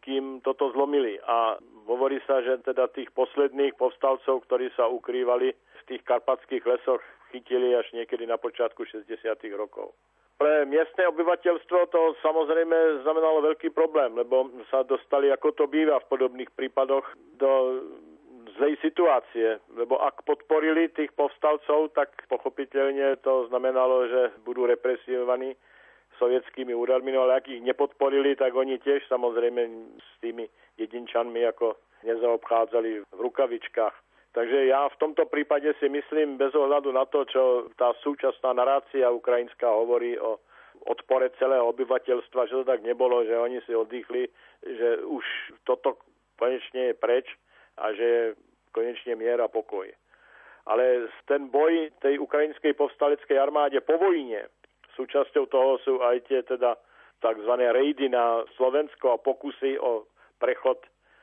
kým 0.00 0.40
toto 0.40 0.72
zlomili. 0.72 1.20
A 1.24 1.60
hovorí 1.84 2.20
sa, 2.24 2.40
že 2.40 2.60
teda 2.64 2.88
tých 2.92 3.12
posledných 3.12 3.76
povstalcov, 3.76 4.44
ktorí 4.48 4.72
sa 4.76 4.88
ukrývali 4.88 5.52
v 5.52 5.82
tých 5.88 6.02
karpatských 6.04 6.64
lesoch, 6.64 7.00
chytili 7.32 7.76
až 7.76 7.86
niekedy 7.92 8.26
na 8.26 8.36
počiatku 8.36 8.84
60. 8.84 9.16
rokov. 9.56 9.92
Pre 10.40 10.64
miestne 10.64 11.04
obyvateľstvo 11.04 11.78
to 11.92 12.16
samozrejme 12.24 13.04
znamenalo 13.04 13.44
veľký 13.52 13.76
problém, 13.76 14.16
lebo 14.16 14.48
sa 14.72 14.80
dostali, 14.88 15.28
ako 15.28 15.52
to 15.52 15.64
býva 15.68 16.00
v 16.00 16.08
podobných 16.08 16.48
prípadoch, 16.56 17.04
do 17.36 17.84
zlej 18.56 18.80
situácie, 18.80 19.60
lebo 19.76 20.00
ak 20.00 20.24
podporili 20.24 20.88
tých 20.96 21.12
povstalcov, 21.12 21.92
tak 21.92 22.12
pochopiteľne 22.32 23.20
to 23.20 23.52
znamenalo, 23.52 24.08
že 24.08 24.22
budú 24.40 24.64
represívovaní 24.64 25.60
sovietskými 26.16 26.72
úradmi, 26.72 27.12
no 27.12 27.28
ale 27.28 27.40
ak 27.40 27.48
ich 27.48 27.60
nepodporili, 27.60 28.32
tak 28.32 28.56
oni 28.56 28.80
tiež 28.80 29.04
samozrejme 29.12 29.60
s 29.96 30.10
tými 30.24 30.48
jedinčanmi 30.80 31.44
ako 31.52 31.76
nezaobchádzali 32.04 33.04
v 33.08 33.18
rukavičkách. 33.20 34.09
Takže 34.30 34.70
ja 34.70 34.86
v 34.86 35.00
tomto 35.02 35.26
prípade 35.26 35.66
si 35.82 35.90
myslím, 35.90 36.38
bez 36.38 36.54
ohľadu 36.54 36.94
na 36.94 37.02
to, 37.10 37.26
čo 37.26 37.66
tá 37.74 37.90
súčasná 37.98 38.54
narácia 38.54 39.10
ukrajinská 39.10 39.66
hovorí 39.66 40.14
o 40.22 40.38
odpore 40.86 41.34
celého 41.36 41.66
obyvateľstva, 41.66 42.46
že 42.46 42.62
to 42.62 42.64
tak 42.64 42.80
nebolo, 42.86 43.26
že 43.26 43.34
oni 43.34 43.58
si 43.66 43.74
oddychli, 43.74 44.30
že 44.62 45.02
už 45.02 45.24
toto 45.66 45.98
konečne 46.38 46.94
je 46.94 46.94
preč 46.94 47.26
a 47.76 47.90
že 47.92 48.38
konečne 48.70 49.18
mier 49.18 49.42
a 49.42 49.50
pokoj. 49.50 49.90
Ale 50.70 51.10
ten 51.26 51.50
boj 51.50 51.90
tej 51.98 52.22
ukrajinskej 52.22 52.78
povstaleckej 52.78 53.34
armáde 53.34 53.82
po 53.82 53.98
vojne, 53.98 54.46
súčasťou 54.94 55.44
toho 55.50 55.72
sú 55.82 55.94
aj 56.06 56.16
tie 56.30 56.40
teda 56.46 56.78
tzv. 57.20 57.52
rejdy 57.58 58.08
na 58.08 58.46
Slovensko 58.56 59.16
a 59.16 59.22
pokusy 59.22 59.76
o 59.80 60.06
prechod 60.40 60.80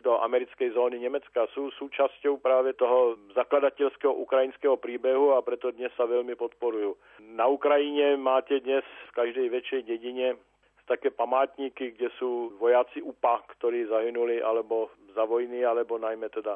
do 0.07 0.23
americkej 0.23 0.71
zóny 0.71 1.03
Nemecka 1.03 1.51
sú 1.51 1.67
súčasťou 1.75 2.39
práve 2.39 2.71
toho 2.79 3.19
zakladateľského 3.35 4.15
ukrajinského 4.23 4.79
príbehu 4.79 5.35
a 5.35 5.43
preto 5.43 5.75
dnes 5.75 5.91
sa 5.99 6.07
veľmi 6.07 6.31
podporujú. 6.39 6.95
Na 7.35 7.51
Ukrajine 7.51 8.15
máte 8.15 8.63
dnes 8.63 8.87
v 9.11 9.15
každej 9.19 9.51
väčšej 9.51 9.81
dedine 9.83 10.39
také 10.87 11.11
památníky, 11.11 11.99
kde 11.99 12.07
sú 12.15 12.55
vojaci 12.55 13.03
UPA, 13.03 13.43
ktorí 13.59 13.91
zahynuli 13.91 14.39
alebo 14.39 14.87
za 15.11 15.27
vojny, 15.27 15.67
alebo 15.67 15.99
najmä 15.99 16.31
teda 16.31 16.55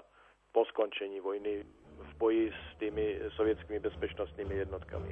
po 0.56 0.64
skončení 0.72 1.20
vojny 1.20 1.68
v 1.99 2.12
boji 2.16 2.47
s 2.47 2.64
tými 2.80 3.20
sovietskými 3.36 3.84
bezpečnostnými 3.84 4.64
jednotkami. 4.64 5.12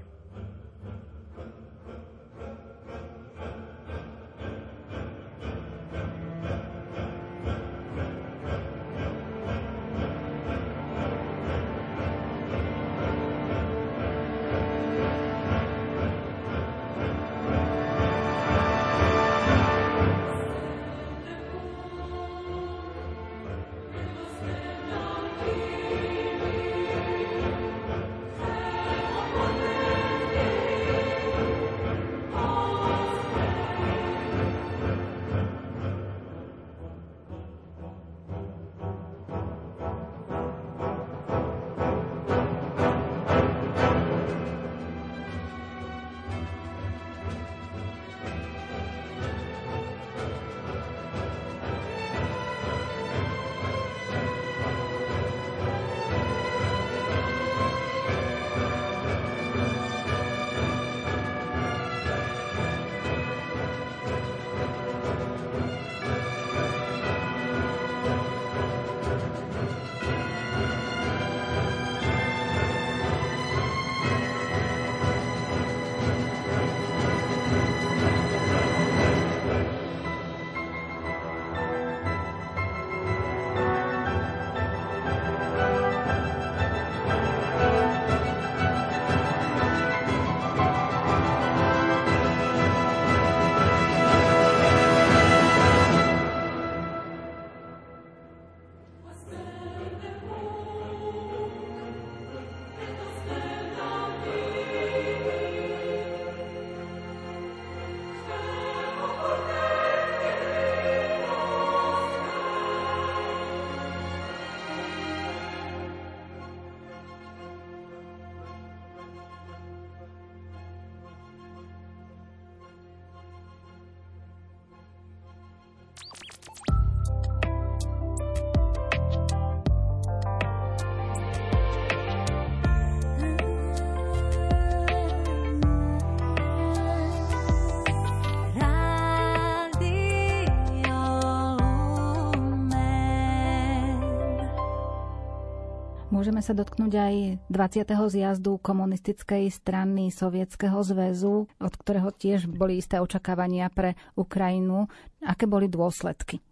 Môžeme 146.19 146.43
sa 146.43 146.51
dotknúť 146.51 146.93
aj 146.99 147.15
20. 147.47 147.95
zjazdu 148.11 148.59
komunistickej 148.59 149.47
strany 149.55 150.11
Sovietskeho 150.11 150.83
zväzu, 150.83 151.47
od 151.47 151.73
ktorého 151.79 152.11
tiež 152.11 152.51
boli 152.51 152.75
isté 152.75 152.99
očakávania 152.99 153.71
pre 153.71 153.95
Ukrajinu. 154.19 154.91
Aké 155.23 155.47
boli 155.47 155.71
dôsledky? 155.71 156.43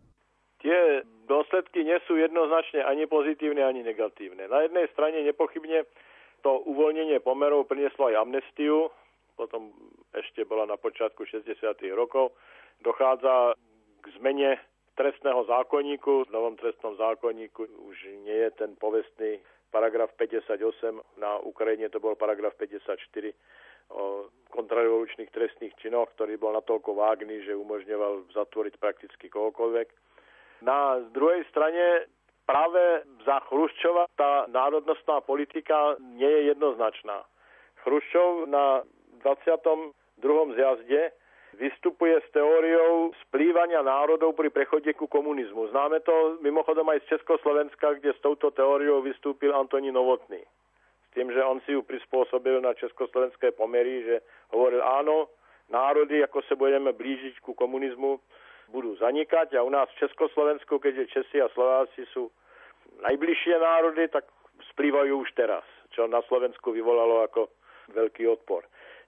Tie 0.63 1.03
dôsledky 1.27 1.83
nie 1.83 1.99
sú 2.07 2.15
jednoznačne 2.15 2.79
ani 2.87 3.11
pozitívne, 3.11 3.59
ani 3.59 3.83
negatívne. 3.83 4.47
Na 4.47 4.63
jednej 4.63 4.87
strane 4.95 5.19
nepochybne 5.27 5.83
to 6.47 6.63
uvoľnenie 6.63 7.19
pomerov 7.19 7.67
prinieslo 7.67 8.07
aj 8.07 8.23
amnestiu, 8.23 8.87
potom 9.35 9.75
ešte 10.15 10.47
bola 10.47 10.63
na 10.63 10.79
počiatku 10.79 11.27
60. 11.27 11.59
rokov. 11.91 12.31
Dochádza 12.87 13.51
k 13.99 14.15
zmene 14.15 14.63
trestného 14.95 15.43
zákonníku. 15.43 16.23
V 16.23 16.31
novom 16.31 16.55
trestnom 16.55 16.95
zákonníku 16.95 17.67
už 17.67 17.97
nie 18.23 18.47
je 18.47 18.51
ten 18.55 18.71
povestný 18.79 19.43
paragraf 19.71 20.11
58, 20.15 21.19
na 21.19 21.37
Ukrajine 21.43 21.89
to 21.91 21.99
bol 21.99 22.15
paragraf 22.15 22.55
54 22.55 22.97
o 23.87 24.27
kontrarevolučných 24.51 25.31
trestných 25.31 25.75
činoch, 25.79 26.11
ktorý 26.15 26.35
bol 26.35 26.51
natoľko 26.51 26.91
vágný, 26.95 27.43
že 27.47 27.55
umožňoval 27.55 28.35
zatvoriť 28.35 28.73
prakticky 28.79 29.31
kohokoľvek. 29.31 29.87
Na 30.63 30.99
druhej 31.13 31.47
strane 31.47 32.09
práve 32.43 33.07
za 33.23 33.39
Chruščova 33.47 34.11
tá 34.19 34.47
národnostná 34.51 35.23
politika 35.23 35.95
nie 35.99 36.27
je 36.27 36.41
jednoznačná. 36.51 37.23
Chruščov 37.83 38.51
na 38.51 38.83
22. 39.23 39.93
zjazde 40.55 41.15
vystupuje 41.57 42.13
s 42.21 42.27
teóriou 42.31 43.11
splývania 43.27 43.81
národov 43.81 44.37
pri 44.37 44.53
prechode 44.53 44.93
ku 44.93 45.09
komunizmu. 45.09 45.73
Známe 45.73 45.99
to 46.05 46.37
mimochodom 46.45 46.85
aj 46.93 47.01
z 47.05 47.17
Československa, 47.17 47.97
kde 47.97 48.13
s 48.13 48.19
touto 48.21 48.53
teóriou 48.53 49.01
vystúpil 49.01 49.49
Antonín 49.51 49.97
Novotný. 49.97 50.45
S 50.45 51.09
tým, 51.17 51.33
že 51.33 51.41
on 51.41 51.57
si 51.65 51.73
ju 51.73 51.81
prispôsobil 51.81 52.61
na 52.61 52.77
československé 52.77 53.57
pomery, 53.57 54.05
že 54.05 54.15
hovoril 54.53 54.85
áno, 54.85 55.33
národy, 55.73 56.21
ako 56.21 56.45
sa 56.45 56.53
budeme 56.53 56.93
blížiť 56.93 57.41
ku 57.41 57.57
komunizmu, 57.57 58.21
budú 58.69 58.93
zanikať 59.01 59.57
a 59.57 59.65
u 59.65 59.71
nás 59.73 59.89
v 59.95 60.05
Československu, 60.05 60.77
keďže 60.77 61.09
Česi 61.09 61.41
a 61.41 61.49
Slováci 61.55 62.05
sú 62.13 62.29
najbližšie 63.01 63.55
národy, 63.57 64.11
tak 64.11 64.29
splývajú 64.75 65.23
už 65.23 65.29
teraz, 65.33 65.63
čo 65.95 66.05
na 66.05 66.21
Slovensku 66.27 66.69
vyvolalo 66.69 67.25
ako 67.25 67.49
veľký 67.95 68.27
odpor. 68.27 68.67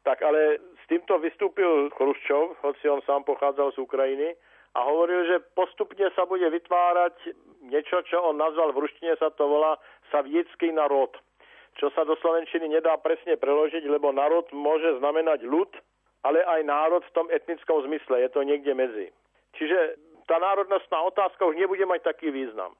Tak 0.09 0.25
ale 0.25 0.57
s 0.57 0.83
týmto 0.89 1.21
vystúpil 1.21 1.93
Chruščov, 1.93 2.65
hoci 2.65 2.89
on 2.89 2.97
sám 3.05 3.21
pochádzal 3.29 3.77
z 3.77 3.85
Ukrajiny, 3.85 4.33
a 4.73 4.81
hovoril, 4.81 5.21
že 5.29 5.37
postupne 5.53 6.09
sa 6.17 6.25
bude 6.25 6.49
vytvárať 6.49 7.13
niečo, 7.69 8.01
čo 8.09 8.17
on 8.17 8.41
nazval 8.41 8.73
v 8.73 8.89
ruštine 8.89 9.13
sa 9.21 9.29
to 9.29 9.45
volá 9.45 9.77
saviecký 10.09 10.73
národ, 10.73 11.13
čo 11.77 11.93
sa 11.93 12.09
do 12.09 12.17
slovenčiny 12.25 12.73
nedá 12.73 12.97
presne 12.97 13.37
preložiť, 13.37 13.85
lebo 13.85 14.09
národ 14.09 14.49
môže 14.49 14.97
znamenať 14.97 15.45
ľud, 15.45 15.69
ale 16.25 16.41
aj 16.41 16.65
národ 16.65 17.05
v 17.05 17.13
tom 17.13 17.27
etnickom 17.29 17.85
zmysle, 17.85 18.25
je 18.25 18.29
to 18.33 18.41
niekde 18.41 18.73
medzi. 18.73 19.13
Čiže 19.61 19.93
tá 20.25 20.41
národnostná 20.41 21.05
otázka 21.05 21.45
už 21.45 21.53
nebude 21.53 21.85
mať 21.85 22.09
taký 22.09 22.33
význam. 22.33 22.73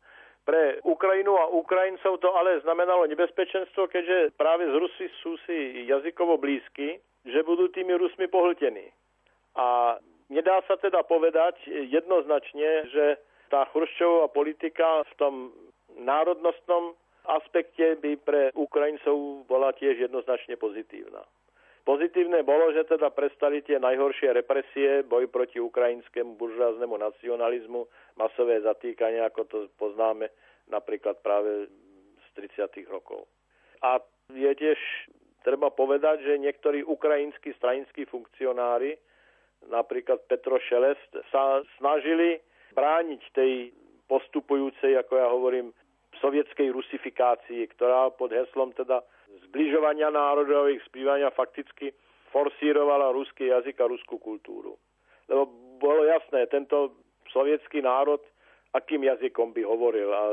Pre 0.50 0.82
Ukrajinu 0.82 1.38
a 1.38 1.54
Ukrajincov 1.54 2.18
to 2.26 2.34
ale 2.34 2.58
znamenalo 2.66 3.06
nebezpečenstvo, 3.06 3.86
keďže 3.86 4.34
práve 4.34 4.66
z 4.66 4.74
Rusy 4.82 5.06
sú 5.22 5.38
si 5.46 5.86
jazykovo 5.86 6.42
blízky 6.42 6.98
že 7.26 7.40
budú 7.44 7.68
tými 7.72 7.96
Rusmi 7.98 8.28
pohltení. 8.28 8.88
A 9.56 9.98
nedá 10.32 10.62
sa 10.70 10.80
teda 10.80 11.04
povedať 11.04 11.60
jednoznačne, 11.68 12.88
že 12.92 13.06
tá 13.50 13.66
Chruščová 13.74 14.30
politika 14.30 15.04
v 15.10 15.14
tom 15.18 15.34
národnostnom 16.00 16.96
aspekte 17.26 17.98
by 18.00 18.12
pre 18.22 18.42
Ukrajincov 18.56 19.46
bola 19.50 19.74
tiež 19.76 20.10
jednoznačne 20.10 20.56
pozitívna. 20.56 21.26
Pozitívne 21.84 22.46
bolo, 22.46 22.70
že 22.70 22.86
teda 22.86 23.10
prestali 23.10 23.66
tie 23.66 23.82
najhoršie 23.82 24.30
represie, 24.30 25.02
boj 25.02 25.26
proti 25.26 25.58
ukrajinskému 25.58 26.38
buržáznému 26.38 26.94
nacionalizmu, 26.94 27.90
masové 28.14 28.62
zatýkania, 28.62 29.26
ako 29.26 29.42
to 29.50 29.58
poznáme 29.82 30.30
napríklad 30.70 31.18
práve 31.26 31.66
z 32.22 32.28
30. 32.38 32.86
rokov. 32.94 33.26
A 33.82 33.98
je 34.30 34.52
tiež 34.54 34.78
treba 35.44 35.72
povedať, 35.72 36.24
že 36.26 36.42
niektorí 36.42 36.84
ukrajinskí 36.84 37.56
stranickí 37.56 38.06
funkcionári, 38.08 38.96
napríklad 39.68 40.24
Petro 40.28 40.60
Šelest, 40.60 41.12
sa 41.32 41.64
snažili 41.78 42.40
brániť 42.76 43.22
tej 43.36 43.76
postupujúcej, 44.08 44.98
ako 44.98 45.14
ja 45.16 45.28
hovorím, 45.30 45.68
sovietskej 46.20 46.74
rusifikácii, 46.74 47.64
ktorá 47.78 48.12
pod 48.12 48.34
heslom 48.34 48.74
teda 48.76 49.00
zbližovania 49.50 50.10
národov, 50.12 50.68
ich 50.68 50.84
spívania 50.90 51.30
fakticky 51.32 51.94
forsírovala 52.34 53.14
ruský 53.14 53.50
jazyk 53.50 53.78
a 53.82 53.90
ruskú 53.90 54.18
kultúru. 54.18 54.76
Lebo 55.30 55.50
bolo 55.80 56.04
jasné, 56.06 56.50
tento 56.50 56.98
sovietský 57.30 57.86
národ, 57.86 58.22
akým 58.74 59.06
jazykom 59.06 59.54
by 59.54 59.62
hovoril 59.66 60.10
a 60.14 60.24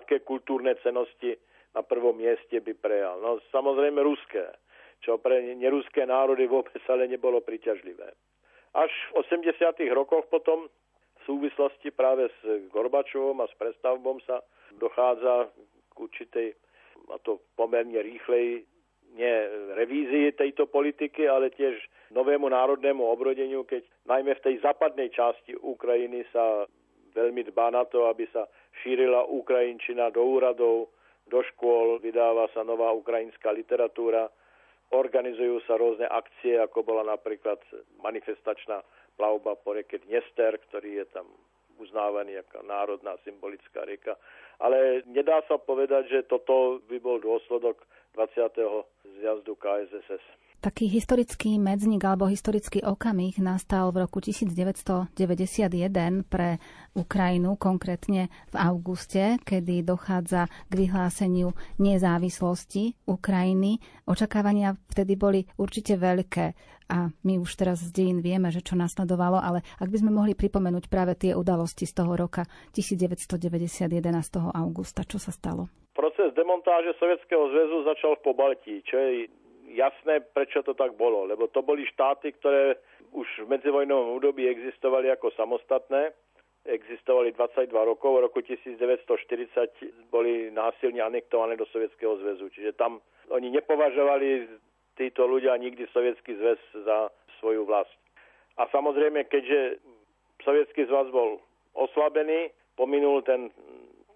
aké 0.00 0.24
kultúrne 0.24 0.72
cenosti 0.80 1.36
na 1.74 1.82
prvom 1.82 2.14
mieste 2.14 2.62
by 2.62 2.72
prejal. 2.78 3.18
No 3.20 3.42
samozrejme 3.50 3.98
ruské, 4.00 4.46
čo 5.02 5.18
pre 5.18 5.42
neruské 5.58 6.06
národy 6.06 6.46
vôbec 6.46 6.80
ale 6.88 7.10
nebolo 7.10 7.42
priťažlivé. 7.42 8.14
Až 8.74 8.90
v 9.14 9.22
80. 9.22 9.54
rokoch 9.94 10.26
potom 10.30 10.66
v 10.66 11.20
súvislosti 11.26 11.90
práve 11.94 12.30
s 12.30 12.40
Gorbačovom 12.74 13.42
a 13.42 13.50
s 13.50 13.54
prestavbom 13.54 14.18
sa 14.26 14.42
dochádza 14.78 15.50
k 15.94 15.96
určitej, 15.98 16.48
a 17.10 17.16
to 17.22 17.38
pomerne 17.54 18.02
rýchlej, 18.02 18.66
nie 19.14 19.34
revízii 19.78 20.34
tejto 20.34 20.66
politiky, 20.66 21.30
ale 21.30 21.54
tiež 21.54 21.78
novému 22.10 22.50
národnému 22.50 22.98
obrodeniu, 22.98 23.62
keď 23.62 23.86
najmä 24.10 24.34
v 24.34 24.44
tej 24.44 24.54
západnej 24.58 25.14
časti 25.14 25.54
Ukrajiny 25.54 26.26
sa 26.34 26.66
veľmi 27.14 27.46
dbá 27.54 27.70
na 27.70 27.86
to, 27.86 28.10
aby 28.10 28.26
sa 28.34 28.50
šírila 28.82 29.30
Ukrajinčina 29.30 30.10
do 30.10 30.18
úradov, 30.18 30.90
do 31.28 31.40
škôl, 31.54 31.98
vydáva 32.00 32.48
sa 32.52 32.62
nová 32.62 32.92
ukrajinská 32.92 33.52
literatúra, 33.52 34.28
organizujú 34.92 35.64
sa 35.64 35.80
rôzne 35.80 36.04
akcie, 36.06 36.60
ako 36.60 36.84
bola 36.84 37.02
napríklad 37.02 37.58
manifestačná 38.04 38.84
plavba 39.16 39.56
po 39.56 39.72
reke 39.74 39.98
Dnester, 40.04 40.60
ktorý 40.68 41.02
je 41.02 41.06
tam 41.10 41.26
uznávaný 41.80 42.38
ako 42.38 42.62
národná 42.62 43.18
symbolická 43.26 43.82
rieka. 43.82 44.14
Ale 44.62 45.02
nedá 45.10 45.42
sa 45.50 45.58
povedať, 45.58 46.06
že 46.06 46.28
toto 46.30 46.78
by 46.86 46.96
bol 47.02 47.18
dôsledok 47.18 47.82
20. 48.14 49.18
zjazdu 49.18 49.58
KSSS. 49.58 50.22
Taký 50.64 50.88
historický 50.88 51.60
medzník 51.60 52.00
alebo 52.08 52.24
historický 52.24 52.80
okamih 52.80 53.36
nastal 53.36 53.92
v 53.92 54.08
roku 54.08 54.24
1991 54.24 55.12
pre 56.24 56.56
Ukrajinu, 56.96 57.60
konkrétne 57.60 58.32
v 58.48 58.56
auguste, 58.56 59.36
kedy 59.44 59.84
dochádza 59.84 60.48
k 60.48 60.72
vyhláseniu 60.72 61.52
nezávislosti 61.76 62.96
Ukrajiny. 63.04 63.76
Očakávania 64.08 64.80
vtedy 64.88 65.20
boli 65.20 65.44
určite 65.60 66.00
veľké 66.00 66.56
a 66.88 67.12
my 67.12 67.44
už 67.44 67.60
teraz 67.60 67.84
z 67.84 67.92
dejín 67.92 68.24
vieme, 68.24 68.48
že 68.48 68.64
čo 68.64 68.72
nasledovalo, 68.72 69.36
ale 69.36 69.60
ak 69.76 69.92
by 69.92 70.00
sme 70.00 70.16
mohli 70.16 70.32
pripomenúť 70.32 70.88
práve 70.88 71.12
tie 71.12 71.36
udalosti 71.36 71.84
z 71.84 71.92
toho 71.92 72.16
roka 72.16 72.48
1991. 72.72 73.92
augusta, 74.56 75.04
čo 75.04 75.20
sa 75.20 75.28
stalo? 75.28 75.68
Proces 75.92 76.32
demontáže 76.32 76.96
Sovietskeho 76.96 77.52
zväzu 77.52 77.84
začal 77.84 78.16
v 78.16 78.32
Pobaltí, 78.32 78.80
čo 78.88 78.96
je 78.96 79.28
jasné, 79.74 80.22
prečo 80.22 80.62
to 80.62 80.72
tak 80.72 80.94
bolo, 80.94 81.26
lebo 81.26 81.50
to 81.50 81.60
boli 81.60 81.84
štáty, 81.84 82.32
ktoré 82.38 82.78
už 83.12 83.26
v 83.44 83.50
medzivojnovom 83.50 84.14
údobí 84.16 84.46
existovali 84.46 85.10
ako 85.10 85.34
samostatné, 85.34 86.14
existovali 86.64 87.36
22 87.36 87.68
rokov, 87.74 88.16
v 88.16 88.24
roku 88.24 88.40
1940 88.40 90.08
boli 90.08 90.48
násilne 90.48 91.04
anektované 91.04 91.60
do 91.60 91.68
Sovietskeho 91.68 92.16
zväzu. 92.24 92.48
Čiže 92.48 92.72
tam 92.78 93.04
oni 93.28 93.52
nepovažovali 93.52 94.48
títo 94.96 95.28
ľudia 95.28 95.58
nikdy 95.60 95.84
Sovietský 95.92 96.38
zväz 96.40 96.60
za 96.86 97.12
svoju 97.42 97.68
vlast. 97.68 97.92
A 98.56 98.70
samozrejme, 98.72 99.28
keďže 99.28 99.82
Sovietský 100.40 100.88
zväz 100.88 101.12
bol 101.12 101.42
oslabený, 101.76 102.54
pominul 102.78 103.20
ten 103.26 103.50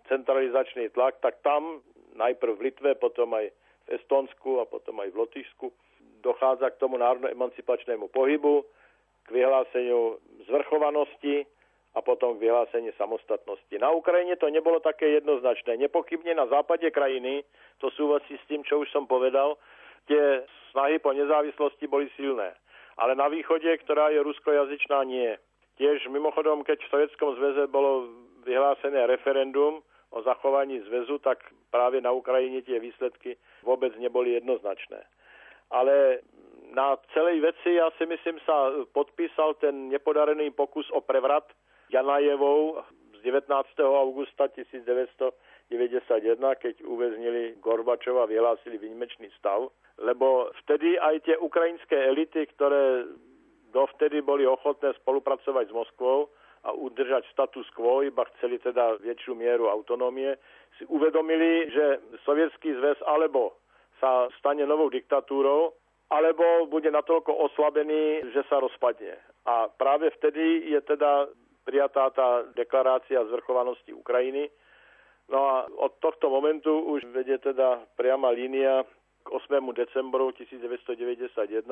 centralizačný 0.08 0.88
tlak, 0.96 1.20
tak 1.20 1.42
tam 1.44 1.84
najprv 2.16 2.56
v 2.56 2.64
Litve, 2.70 2.90
potom 2.96 3.36
aj 3.36 3.52
Estonsku 3.88 4.60
a 4.60 4.64
potom 4.68 5.00
aj 5.00 5.08
v 5.12 5.20
Lotyšsku. 5.24 5.66
Dochádza 6.20 6.74
k 6.74 6.80
tomu 6.82 6.98
národno-emancipačnému 6.98 8.10
pohybu, 8.10 8.66
k 9.24 9.28
vyhláseniu 9.30 10.18
zvrchovanosti 10.48 11.44
a 11.94 12.00
potom 12.00 12.36
k 12.36 12.48
vyhláseniu 12.48 12.92
samostatnosti. 12.96 13.74
Na 13.78 13.92
Ukrajine 13.92 14.36
to 14.36 14.48
nebolo 14.48 14.80
také 14.80 15.20
jednoznačné. 15.20 15.76
Nepochybne 15.76 16.34
na 16.36 16.46
západe 16.48 16.88
krajiny, 16.90 17.44
to 17.78 17.92
súvisí 17.92 18.36
s 18.36 18.48
tým, 18.48 18.64
čo 18.64 18.82
už 18.82 18.88
som 18.90 19.04
povedal, 19.04 19.56
tie 20.08 20.42
snahy 20.72 20.98
po 20.98 21.12
nezávislosti 21.12 21.84
boli 21.86 22.08
silné. 22.16 22.56
Ale 22.98 23.14
na 23.14 23.30
východe, 23.30 23.70
ktorá 23.84 24.10
je 24.10 24.24
ruskojazyčná, 24.24 25.06
nie. 25.06 25.38
Tiež 25.78 26.10
mimochodom, 26.10 26.66
keď 26.66 26.82
v 26.82 26.90
Sovjetskom 26.90 27.38
zväze 27.38 27.70
bolo 27.70 28.10
vyhlásené 28.42 29.06
referendum 29.06 29.84
o 30.10 30.22
zachovaní 30.22 30.80
zväzu, 30.88 31.18
tak 31.18 31.38
práve 31.70 32.00
na 32.00 32.12
Ukrajine 32.12 32.64
tie 32.64 32.80
výsledky 32.80 33.36
vôbec 33.60 33.92
neboli 34.00 34.32
jednoznačné. 34.40 35.04
Ale 35.68 36.24
na 36.72 36.96
celej 37.12 37.40
veci, 37.44 37.76
ja 37.76 37.92
si 37.96 38.04
myslím, 38.08 38.40
sa 38.44 38.72
podpísal 38.92 39.56
ten 39.60 39.88
nepodarený 39.88 40.50
pokus 40.52 40.88
o 40.92 41.00
prevrat 41.00 41.44
Janajevou 41.88 42.80
z 43.16 43.20
19. 43.24 43.48
augusta 43.80 44.48
1991, 44.52 45.32
keď 46.60 46.74
uväznili 46.84 47.56
Gorbačova 47.60 48.28
vyhlásili 48.28 48.78
výnimečný 48.78 49.28
stav, 49.40 49.68
lebo 49.98 50.52
vtedy 50.64 51.00
aj 51.00 51.20
tie 51.24 51.36
ukrajinské 51.40 51.96
elity, 52.08 52.46
ktoré 52.54 53.04
dovtedy 53.72 54.22
boli 54.24 54.46
ochotné 54.46 54.94
spolupracovať 55.02 55.68
s 55.68 55.76
Moskvou, 55.76 56.30
a 56.64 56.74
udržať 56.74 57.26
status 57.30 57.68
quo, 57.74 58.02
iba 58.02 58.26
chceli 58.36 58.58
teda 58.58 58.98
väčšiu 59.02 59.34
mieru 59.38 59.70
autonómie, 59.70 60.34
si 60.78 60.84
uvedomili, 60.86 61.70
že 61.70 62.02
Sovietský 62.22 62.74
zväz 62.78 62.98
alebo 63.06 63.58
sa 63.98 64.30
stane 64.38 64.62
novou 64.62 64.86
diktatúrou, 64.90 65.74
alebo 66.08 66.70
bude 66.70 66.88
natoľko 66.88 67.34
oslabený, 67.50 68.32
že 68.32 68.46
sa 68.48 68.62
rozpadne. 68.62 69.18
A 69.44 69.68
práve 69.68 70.08
vtedy 70.16 70.72
je 70.72 70.80
teda 70.80 71.28
prijatá 71.68 72.08
tá 72.16 72.48
deklarácia 72.56 73.20
zvrchovanosti 73.28 73.92
Ukrajiny. 73.92 74.48
No 75.28 75.44
a 75.44 75.54
od 75.68 76.00
tohto 76.00 76.32
momentu 76.32 76.72
už 76.72 77.04
vedie 77.12 77.36
teda 77.36 77.84
priama 78.00 78.32
línia 78.32 78.88
k 79.20 79.28
8. 79.28 79.60
decembru 79.76 80.32
1991, 80.32 81.68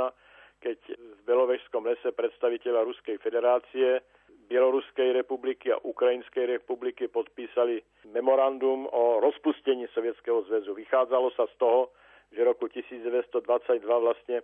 keď 0.60 0.78
v 0.92 1.20
Belovežskom 1.24 1.88
lese 1.88 2.12
predstaviteľa 2.12 2.84
Ruskej 2.84 3.16
federácie 3.24 4.04
Bieloruskej 4.46 5.12
republiky 5.12 5.74
a 5.74 5.82
Ukrajinskej 5.82 6.46
republiky 6.46 7.10
podpísali 7.10 7.82
memorandum 8.14 8.86
o 8.86 9.18
rozpustení 9.18 9.90
Sovietskeho 9.90 10.46
zväzu. 10.46 10.74
Vychádzalo 10.74 11.34
sa 11.34 11.50
z 11.50 11.54
toho, 11.58 11.90
že 12.30 12.46
roku 12.46 12.70
1922 12.70 13.42
vlastne 13.82 14.42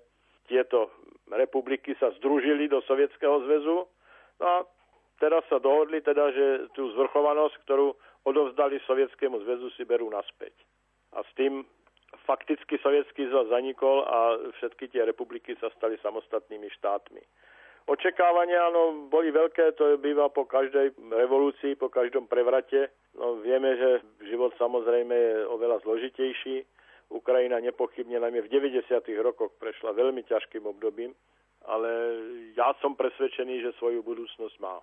tieto 0.51 0.91
republiky 1.31 1.95
sa 2.03 2.11
združili 2.19 2.67
do 2.67 2.83
Sovietskeho 2.83 3.47
zväzu 3.47 3.87
no 4.43 4.47
a 4.47 4.67
teraz 5.23 5.47
sa 5.47 5.63
dohodli 5.63 6.03
teda, 6.03 6.35
že 6.35 6.47
tú 6.75 6.91
zvrchovanosť, 6.99 7.55
ktorú 7.63 7.95
odovzdali 8.27 8.83
Sovietskému 8.87 9.39
zväzu, 9.47 9.71
si 9.79 9.87
berú 9.87 10.11
naspäť. 10.11 10.55
A 11.15 11.23
s 11.23 11.31
tým 11.39 11.63
fakticky 12.27 12.79
Sovietský 12.83 13.31
zväz 13.31 13.51
zanikol 13.51 14.03
a 14.05 14.37
všetky 14.59 14.91
tie 14.91 15.07
republiky 15.07 15.55
sa 15.59 15.71
stali 15.79 15.99
samostatnými 16.03 16.69
štátmi. 16.79 17.23
Očakávania 17.83 18.71
áno, 18.71 19.11
boli 19.11 19.35
veľké, 19.35 19.75
to 19.75 19.99
býva 19.99 20.31
po 20.31 20.47
každej 20.47 20.95
revolúcii, 21.11 21.75
po 21.75 21.91
každom 21.91 22.31
prevrate. 22.31 22.95
No, 23.19 23.43
vieme, 23.43 23.75
že 23.75 24.07
život 24.31 24.55
samozrejme 24.55 25.11
je 25.13 25.35
oveľa 25.51 25.83
zložitejší. 25.83 26.63
Ukrajina 27.13 27.59
nepochybne 27.61 28.23
najmä 28.23 28.47
v 28.47 28.53
90. 28.55 28.87
rokoch 29.21 29.53
prešla 29.59 29.93
veľmi 29.93 30.25
ťažkým 30.25 30.65
obdobím, 30.65 31.13
ale 31.69 31.91
ja 32.57 32.73
som 32.81 32.97
presvedčený, 32.97 33.67
že 33.67 33.77
svoju 33.77 34.01
budúcnosť 34.01 34.57
má. 34.63 34.81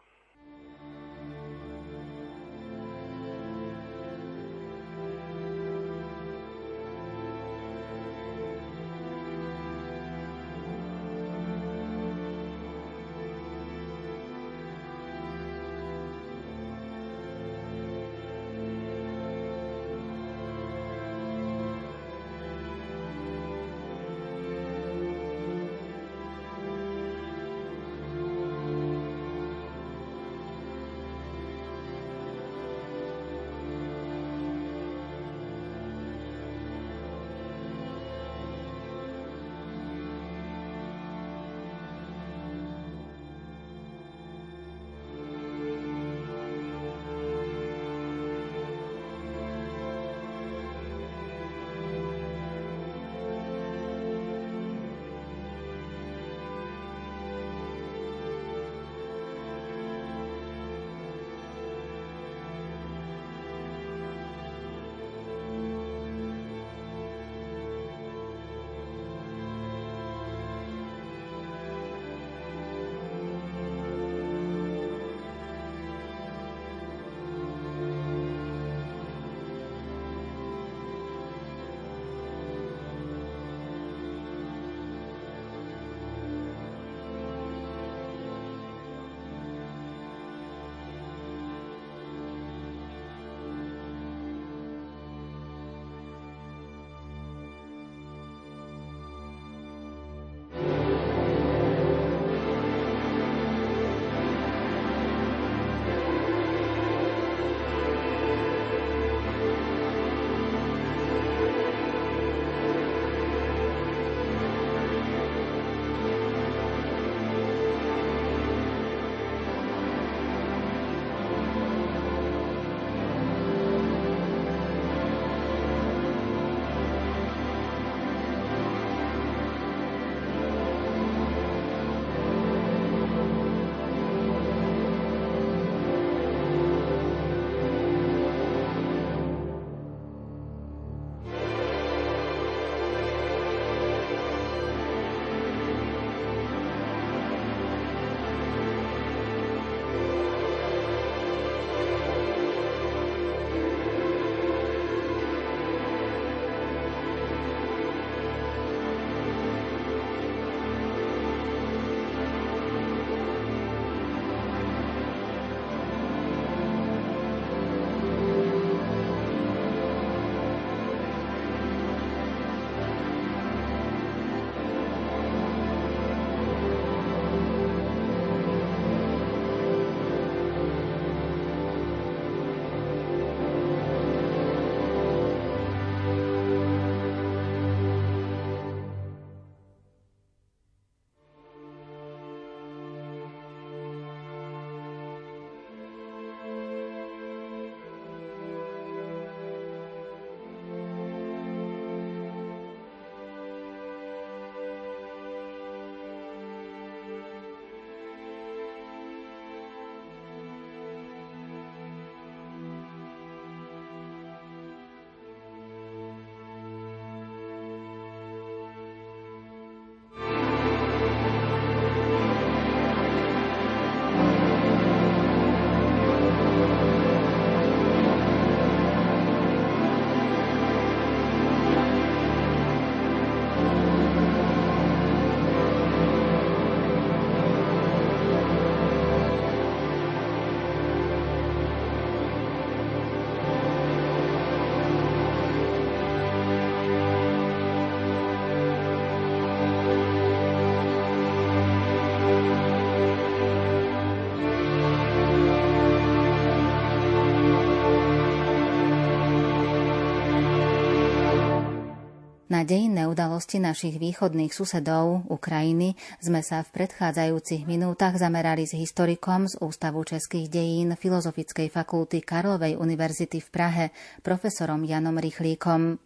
Dejinné 262.70 263.10
udalosti 263.10 263.58
našich 263.58 263.98
východných 263.98 264.54
susedov, 264.54 265.26
Ukrajiny, 265.26 265.98
sme 266.22 266.46
sa 266.46 266.62
v 266.62 266.70
predchádzajúcich 266.78 267.66
minútach 267.66 268.14
zamerali 268.22 268.70
s 268.70 268.78
historikom 268.78 269.50
z 269.50 269.58
Ústavu 269.58 270.06
českých 270.06 270.54
dejín 270.54 270.94
Filozofickej 270.94 271.74
fakulty 271.74 272.22
Karlovej 272.22 272.78
univerzity 272.78 273.42
v 273.42 273.50
Prahe, 273.50 273.86
profesorom 274.22 274.86
Janom 274.86 275.18
Rychlíkom. 275.18 275.98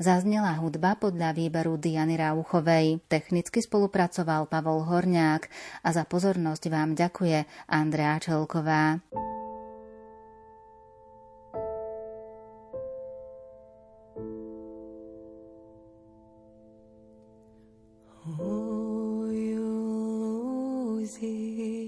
Zaznela 0.00 0.56
hudba 0.56 0.96
podľa 0.96 1.36
výberu 1.36 1.76
Diany 1.76 2.16
Rauchovej. 2.16 3.04
Technicky 3.12 3.60
spolupracoval 3.60 4.48
Pavol 4.48 4.88
Horňák 4.88 5.42
a 5.84 5.88
za 5.92 6.08
pozornosť 6.08 6.72
vám 6.72 6.96
ďakuje 6.96 7.68
Andrea 7.68 8.16
Čelková. 8.16 9.04